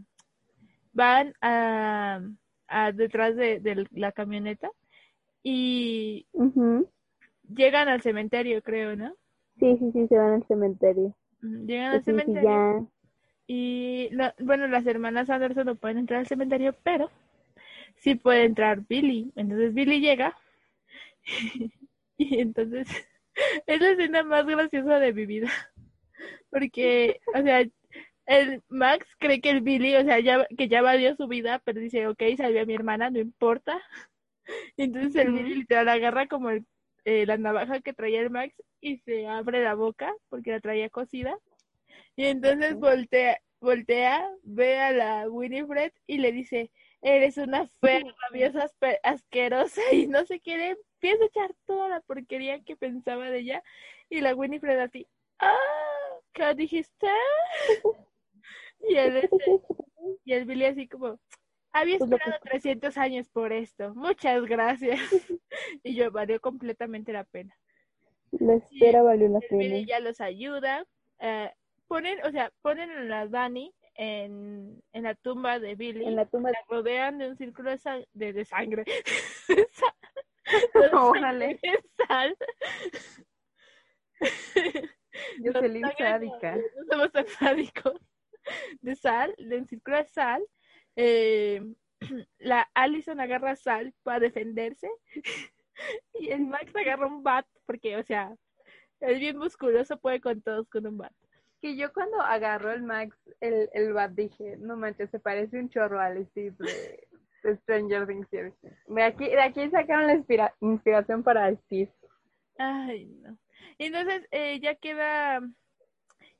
[0.92, 2.20] van a,
[2.68, 4.70] a detrás de, de la camioneta
[5.42, 6.26] y
[7.54, 9.14] llegan al cementerio, creo, ¿no?
[9.58, 11.16] Sí, sí, sí, se van al cementerio.
[11.40, 12.90] Llegan al sí, cementerio.
[13.46, 17.10] Y la- bueno, las hermanas Anderson no pueden entrar al cementerio, pero
[17.96, 19.32] sí puede entrar Billy.
[19.36, 20.36] Entonces Billy llega
[22.18, 22.88] y entonces
[23.66, 25.48] es la escena más graciosa de mi vida.
[26.50, 27.64] Porque, o sea,
[28.26, 31.80] el Max cree que el Billy, o sea, ya, que ya valió su vida, pero
[31.80, 33.80] dice, ok, salvé a mi hermana, no importa.
[34.76, 36.66] Y entonces el Billy literal agarra como el-
[37.04, 40.88] eh, la navaja que traía el Max y se abre la boca porque la traía
[40.90, 41.36] cosida.
[42.16, 46.70] Y entonces voltea, voltea, ve a la Winifred y le dice,
[47.00, 48.66] eres una fea, rabiosa,
[49.02, 53.40] asquerosa y no sé qué, le empieza a echar toda la porquería que pensaba de
[53.40, 53.62] ella.
[54.10, 55.06] Y la Winifred así,
[55.40, 55.56] ah,
[56.32, 57.06] ¿qué dijiste?
[58.84, 59.60] Y el, este-
[60.24, 61.20] y el Billy así como,
[61.72, 63.94] Había Pues esperado 300 años por esto.
[63.94, 64.98] Muchas gracias.
[65.84, 67.56] y yo, valió completamente la pena.
[68.32, 69.58] La espera valió la pena.
[69.58, 70.84] Billy ya los ayuda.
[71.20, 71.52] eh,
[71.86, 76.04] ponen, o sea, ponen a la Dani en, en la tumba de Billy.
[76.04, 78.84] En la tumba La rodean de un círculo de, sang- de, de sangre.
[80.92, 81.60] Órale.
[82.08, 82.36] sal.
[85.44, 86.56] Jocelyn Sangre sádica.
[86.56, 87.94] No, somos tan sádicos.
[88.80, 90.42] De sal, de un círculo de sal.
[90.96, 91.62] Eh,
[92.38, 94.88] la Allison agarra sal para defenderse.
[96.14, 98.36] Y el Max agarra un bat, porque, o sea,
[99.00, 101.12] es bien musculoso, puede con todos con un bat.
[101.60, 105.70] Que yo cuando agarró el Max, el, el bat, dije, no manches, se parece un
[105.70, 107.08] chorro al Steve de,
[107.42, 108.28] de Stranger Things.
[108.30, 111.90] De aquí, de aquí sacaron la inspira- inspiración para Steve.
[112.58, 113.38] Ay, no.
[113.78, 115.40] Entonces, eh, ya queda,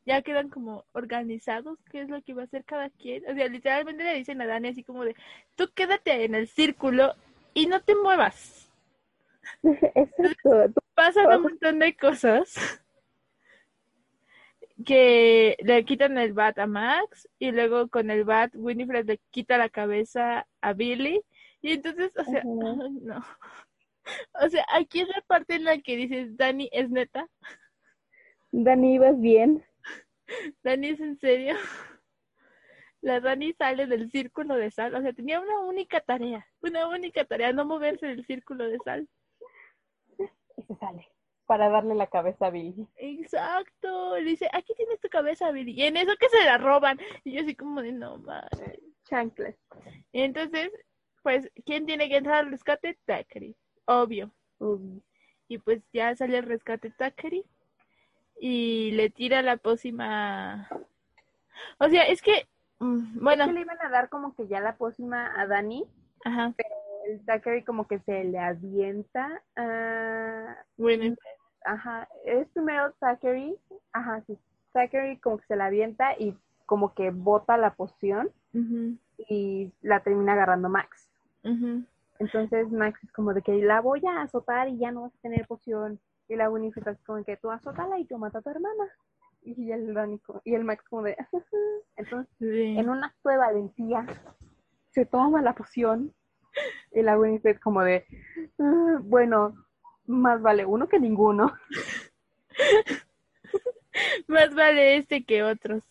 [0.05, 3.25] ya quedan como organizados qué es lo que va a hacer cada quien.
[3.29, 5.17] O sea, literalmente le dicen a Dani así como de,
[5.57, 7.15] tú quédate en el círculo
[7.55, 8.71] y no te muevas.
[9.63, 10.81] Exacto.
[10.95, 12.55] Pasan un montón de cosas
[14.87, 19.59] que le quitan el bat a Max y luego con el bat Winifred le quita
[19.59, 21.23] la cabeza a Billy
[21.63, 23.25] y entonces, o sea, no.
[24.43, 27.29] O sea, aquí es la parte en la que dices, Dani, ¿es neta?
[28.51, 29.65] Dani, ¿ibas bien?
[30.63, 31.57] Dani, ¿es en serio?
[33.01, 37.25] La Dani sale del círculo de sal, o sea, tenía una única tarea, una única
[37.25, 39.09] tarea, no moverse del círculo de sal.
[40.57, 41.09] Y se sale.
[41.47, 42.87] Para darle la cabeza a Billy.
[42.97, 45.73] Exacto, le dice, aquí tienes tu cabeza, Billy.
[45.73, 46.99] Y en eso que se la roban.
[47.25, 48.79] Y yo así como de, no, madre.
[49.05, 49.57] Chanclas.
[50.13, 50.71] Y entonces,
[51.23, 52.99] pues, ¿quién tiene que entrar al rescate?
[53.05, 53.57] Thackeray,
[53.87, 54.31] obvio.
[54.59, 55.03] Uy.
[55.49, 57.45] Y pues ya sale el rescate Thackeray
[58.41, 60.69] y le tira la pócima.
[61.79, 62.47] O sea, es que,
[62.81, 65.85] mm, bueno, Es que le iban a dar como que ya la pócima a Dani.
[66.25, 66.55] ajá,
[67.07, 70.57] El Zachary como que se le avienta a...
[70.77, 71.17] bueno,
[71.65, 73.57] Ajá, es primero Zachary.
[73.93, 74.39] Ajá, sí.
[74.73, 76.35] Zachary como que se la avienta y
[76.67, 78.31] como que bota la poción
[79.29, 81.09] y la termina agarrando Max.
[81.45, 81.85] ujú.
[82.19, 85.21] Entonces Max es como de que la voy a azotar y ya no vas a
[85.23, 85.99] tener poción.
[86.29, 88.85] Y la Winifred es como que tú azótala y yo mata a tu hermana.
[89.43, 89.97] Y el,
[90.45, 91.17] y el Max como de...
[91.97, 92.79] Entonces, Sí.
[92.79, 94.07] en un acto de valentía,
[94.91, 96.13] se toma la poción.
[96.93, 98.05] Y la Winifred como de...
[98.59, 99.55] "Ah, bueno,
[100.07, 101.53] más vale uno que ninguno.
[104.27, 105.85] Más vale este que otros.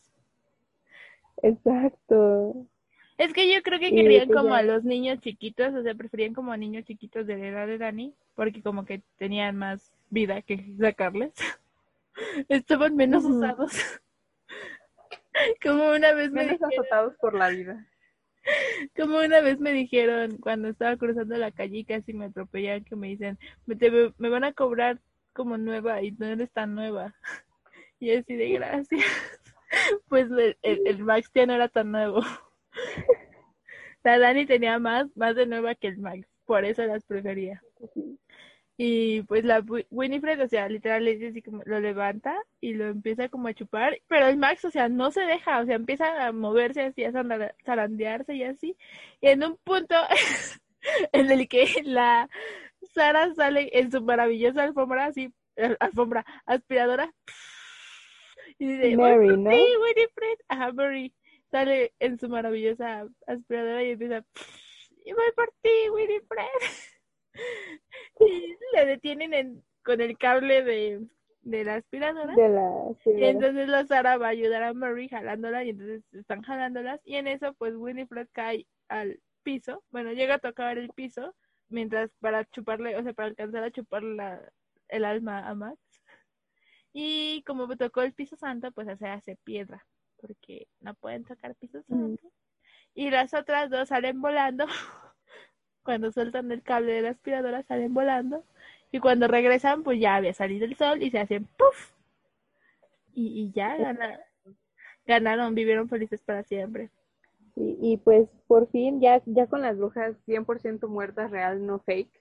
[1.43, 2.65] Exacto.
[3.21, 6.33] Es que yo creo que querían pues como a los niños chiquitos, o sea, preferían
[6.33, 10.41] como a niños chiquitos de la edad de Dani, porque como que tenían más vida
[10.41, 11.31] que sacarles.
[12.49, 13.73] Estaban menos usados.
[15.63, 17.87] Como una vez me Menos dijeron, azotados por la vida.
[18.97, 22.95] como una vez me dijeron cuando estaba cruzando la calle y casi me atropellan, que
[22.95, 24.99] me dicen, me, te- me van a cobrar
[25.33, 27.15] como nueva y no eres tan nueva.
[27.99, 29.03] Y así de gracias.
[30.09, 32.21] Pues el, el, el Max ya no era tan nuevo.
[34.03, 37.61] La Dani tenía más, más de nueva que el Max, por eso las prefería.
[38.77, 42.73] Y pues la Wi- Winifred, o sea, literal le dice así como lo levanta y
[42.73, 45.75] lo empieza como a chupar, pero el Max, o sea, no se deja, o sea,
[45.75, 47.11] empieza a moverse así, a
[47.63, 48.75] zarandearse y así.
[49.21, 49.93] Y en un punto
[51.13, 52.27] en el que la
[52.93, 55.31] Sara sale en su maravillosa alfombra, así,
[55.79, 57.13] alfombra, aspiradora,
[58.57, 59.51] y dice, "Voy Mary, ¿no?
[59.51, 60.39] Winifred.
[60.47, 61.13] Ajá, Mary
[61.51, 64.25] sale en su maravillosa aspiradora y empieza,
[65.05, 66.47] y voy por ti, Winifred.
[68.19, 71.01] Y le detienen en- con el cable de,
[71.41, 72.33] de la aspiradora.
[72.35, 72.69] De la
[73.05, 76.99] Y entonces la Sara va a ayudar a Mary jalándola y entonces están jalándolas.
[77.03, 81.33] Y en eso pues Winifred cae al piso, bueno llega a tocar el piso
[81.69, 84.51] mientras para chuparle, o sea para alcanzar a chuparle la-
[84.89, 85.79] el alma a Max.
[86.93, 89.83] Y como tocó el piso santo pues se hace piedra
[90.21, 92.15] porque no pueden tocar piso Mm.
[92.93, 94.65] y las otras dos salen volando.
[95.83, 98.45] Cuando sueltan el cable de la aspiradora salen volando.
[98.91, 101.91] Y cuando regresan pues ya había salido el sol y se hacen puff
[103.13, 104.19] y, y ya gana-
[105.05, 106.89] ganaron, vivieron felices para siempre.
[107.55, 112.11] Sí, y pues por fin, ya, ya con las brujas 100% muertas, real, no fake,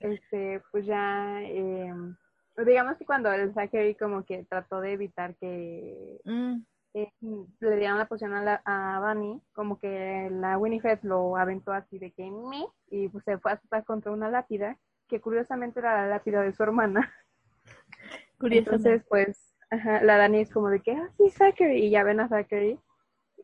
[0.00, 1.92] este, pues ya, eh,
[2.64, 6.62] digamos que cuando el Zachary como que trató de evitar que Mm,
[6.94, 7.12] eh,
[7.60, 11.98] le dieran la poción a, la, a Bunny, como que la Winifred lo aventó así
[11.98, 16.02] de que me, y pues se fue a azotar contra una lápida, que curiosamente era
[16.02, 17.12] la lápida de su hermana.
[18.38, 18.58] curiosamente.
[18.58, 22.20] Entonces, pues, ajá, la Dani es como de que, ah, sí, Zachary, y ya ven
[22.20, 22.78] a Zachary,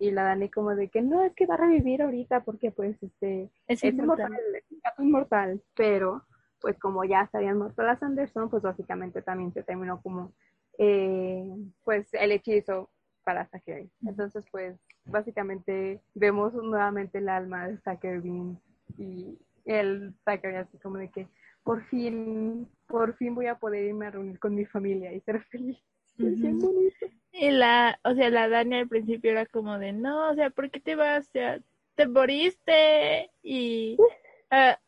[0.00, 3.00] y la Dani como de que no, es que va a revivir ahorita porque pues
[3.02, 4.26] este Es es inmortal.
[4.26, 6.24] inmortal, es un gato inmortal, pero
[6.64, 10.32] pues como ya se habían muerto las Anderson, pues básicamente también se terminó como
[10.78, 11.46] eh,
[11.84, 12.88] pues el hechizo
[13.22, 13.90] para Zachary.
[14.06, 18.58] Entonces pues básicamente vemos nuevamente el alma de Zachary Bean
[18.96, 21.28] y el Zachary así como de que
[21.64, 25.42] por fin, por fin voy a poder irme a reunir con mi familia y ser
[25.44, 25.76] feliz.
[27.36, 30.70] Y la, o sea, la Dani al principio era como de, no, o sea, ¿por
[30.70, 31.26] qué te vas?
[31.26, 31.60] O sea,
[31.96, 33.28] te moriste.
[33.42, 33.98] Y
[34.52, 34.78] ah,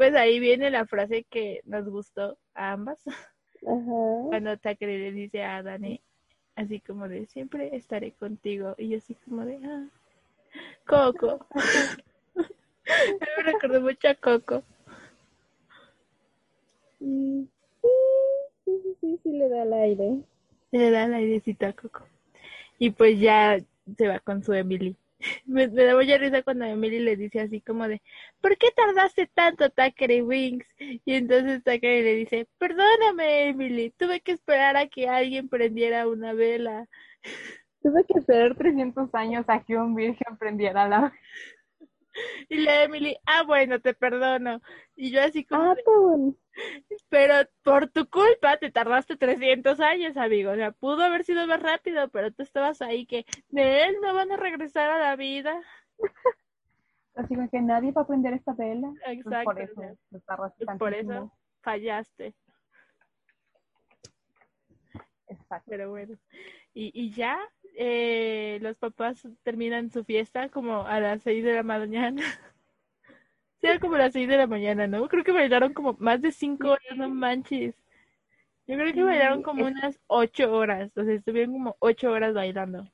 [0.00, 4.28] pues ahí viene la frase que nos gustó a ambas, Ajá.
[4.28, 6.00] cuando Takeri le dice a Dani,
[6.56, 8.74] así como de, siempre estaré contigo.
[8.78, 9.86] Y yo así como de, ah,
[10.86, 11.46] Coco.
[12.34, 14.62] Me recordó mucho a Coco.
[16.98, 17.46] Sí,
[18.64, 20.16] sí, sí, sí le da el aire.
[20.70, 22.06] Le da el airecito a Coco.
[22.78, 23.58] Y pues ya
[23.98, 24.96] se va con su Emily.
[25.46, 28.00] Me, me da mucha risa cuando Emily le dice así como de,
[28.40, 30.66] ¿por qué tardaste tanto, Takeri Wings?
[30.78, 36.32] Y entonces Takeri le dice, perdóname, Emily, tuve que esperar a que alguien prendiera una
[36.32, 36.88] vela.
[37.82, 41.12] Tuve que esperar 300 años a que un virgen prendiera la...
[42.48, 44.60] Y la Emily, ah, bueno, te perdono.
[44.96, 50.50] Y yo así como, Ah, pues, pero por tu culpa te tardaste 300 años, amigo.
[50.50, 54.14] O sea, pudo haber sido más rápido, pero tú estabas ahí que de él no
[54.14, 55.60] van a regresar a la vida.
[57.14, 58.92] así como que nadie va a prender esta vela.
[59.04, 59.44] Pues Exacto.
[59.44, 60.22] por o eso, pues
[60.78, 62.34] por eso fallaste.
[65.28, 65.66] Exacto.
[65.68, 66.16] Pero bueno.
[66.74, 67.38] Y, y ya
[67.82, 72.22] eh, los papás terminan su fiesta como a las 6 de la mañana.
[73.60, 75.06] Sí, era como a las 6 de la mañana, ¿no?
[75.08, 77.74] Creo que bailaron como más de 5 horas, no manches.
[78.66, 80.90] Yo creo que bailaron como unas 8 horas.
[80.96, 82.86] O sea, estuvieron como 8 horas bailando.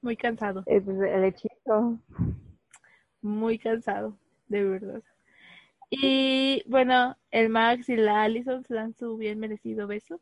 [0.00, 1.98] Muy cansado, Es el hechizo.
[3.20, 4.16] muy cansado,
[4.46, 5.02] de verdad.
[5.90, 10.20] Y bueno, el Max y la Allison se dan su bien merecido beso.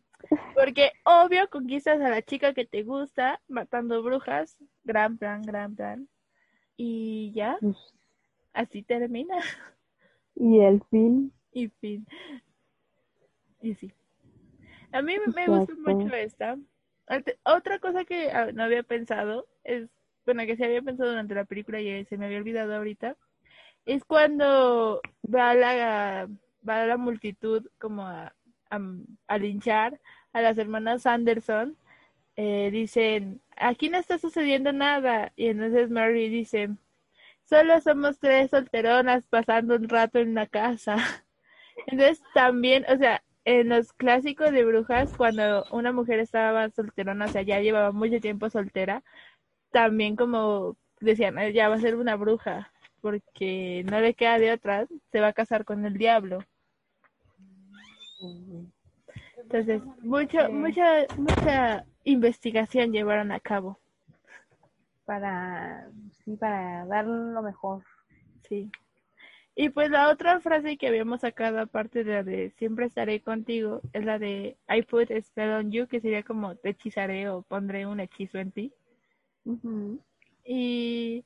[0.54, 4.56] Porque obvio conquistas a la chica que te gusta matando brujas.
[4.84, 6.08] Gran plan, gran plan.
[6.76, 7.58] Y ya,
[8.52, 9.36] así termina.
[10.34, 11.32] Y el fin.
[11.52, 12.06] Y fin.
[13.62, 13.92] Y sí.
[14.92, 16.58] A mí me- me gusta mucho esta.
[17.44, 19.88] Otra cosa que ah, no había pensado es,
[20.26, 23.16] bueno, que se había pensado durante la película y se me había olvidado ahorita,
[23.86, 26.28] es cuando va la,
[26.68, 28.35] va la multitud como a,
[28.70, 28.80] a,
[29.28, 30.00] a linchar
[30.32, 31.76] a las hermanas Anderson.
[32.36, 35.32] eh, dicen, aquí no está sucediendo nada.
[35.36, 36.70] Y entonces Mary dice,
[37.44, 40.96] solo somos tres solteronas pasando un rato en la casa.
[41.86, 47.28] Entonces también, o sea, en los clásicos de brujas, cuando una mujer estaba solterona, o
[47.28, 49.02] sea, ya llevaba mucho tiempo soltera,
[49.70, 54.52] también como decían, "Ay, ya va a ser una bruja, porque no le queda de
[54.52, 56.40] otra, se va a casar con el diablo.
[59.36, 63.78] Entonces, mucho, mucha, mucha investigación llevaron a cabo.
[65.04, 65.88] Para,
[66.24, 67.84] sí, para dar lo mejor.
[68.48, 68.70] Sí.
[69.58, 73.80] Y pues la otra frase que habíamos sacado, aparte de la de siempre estaré contigo,
[73.94, 77.40] es la de I put a spell on you, que sería como te hechizaré o
[77.40, 78.72] pondré un hechizo en ti.
[80.44, 81.24] Y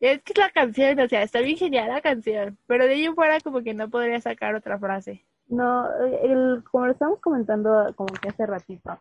[0.00, 3.14] es que es la canción, o sea, está bien genial la canción, pero de ello
[3.14, 5.24] fuera como que no podría sacar otra frase.
[5.48, 5.88] No,
[6.22, 8.98] el, como lo estamos comentando como que hace ratito,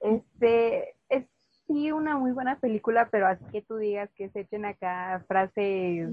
[0.00, 1.26] este es
[1.66, 6.10] sí una muy buena película, pero así que tú digas que se echen acá frases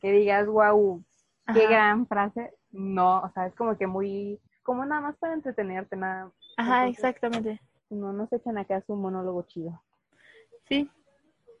[0.00, 1.02] que digas, wow,
[1.52, 1.70] qué Ajá.
[1.70, 2.52] gran frase.
[2.72, 6.30] No, o sea, es como que muy, como nada más para entretenerte, nada.
[6.56, 7.60] Ajá, Entonces- exactamente.
[7.90, 9.82] No, no se echan acá su monólogo chido.
[10.68, 10.88] Sí,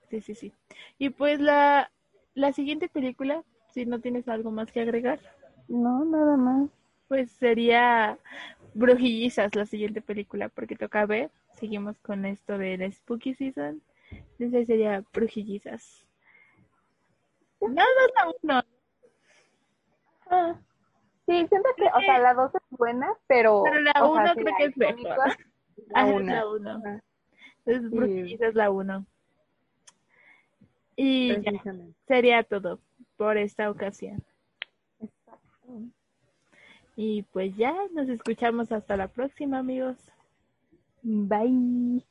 [0.08, 0.52] sí, sí, sí.
[0.96, 1.90] Y pues la,
[2.34, 3.42] la siguiente película,
[3.72, 5.18] si no tienes algo más que agregar.
[5.66, 6.70] No, nada más.
[7.10, 8.16] Pues sería
[8.72, 11.28] Brujillizas la siguiente película, porque toca ver.
[11.54, 13.82] Seguimos con esto de la Spooky Season.
[14.38, 16.06] Entonces sería Brujillizas.
[17.60, 18.62] No, no es la uno,
[20.30, 20.54] Ah,
[21.26, 23.64] sí, siento que, o sea, la dos es buena, pero.
[23.64, 25.36] Pero la sea, uno creo la que es mejor.
[25.88, 26.34] La una.
[26.34, 27.00] la uno.
[27.64, 27.96] Entonces Sí.
[27.96, 29.04] Brujillizas la uno.
[30.94, 31.50] Y ya,
[32.06, 32.78] sería todo
[33.16, 34.22] por esta ocasión.
[37.02, 39.96] Y pues ya, nos escuchamos hasta la próxima, amigos.
[41.02, 42.04] Bye.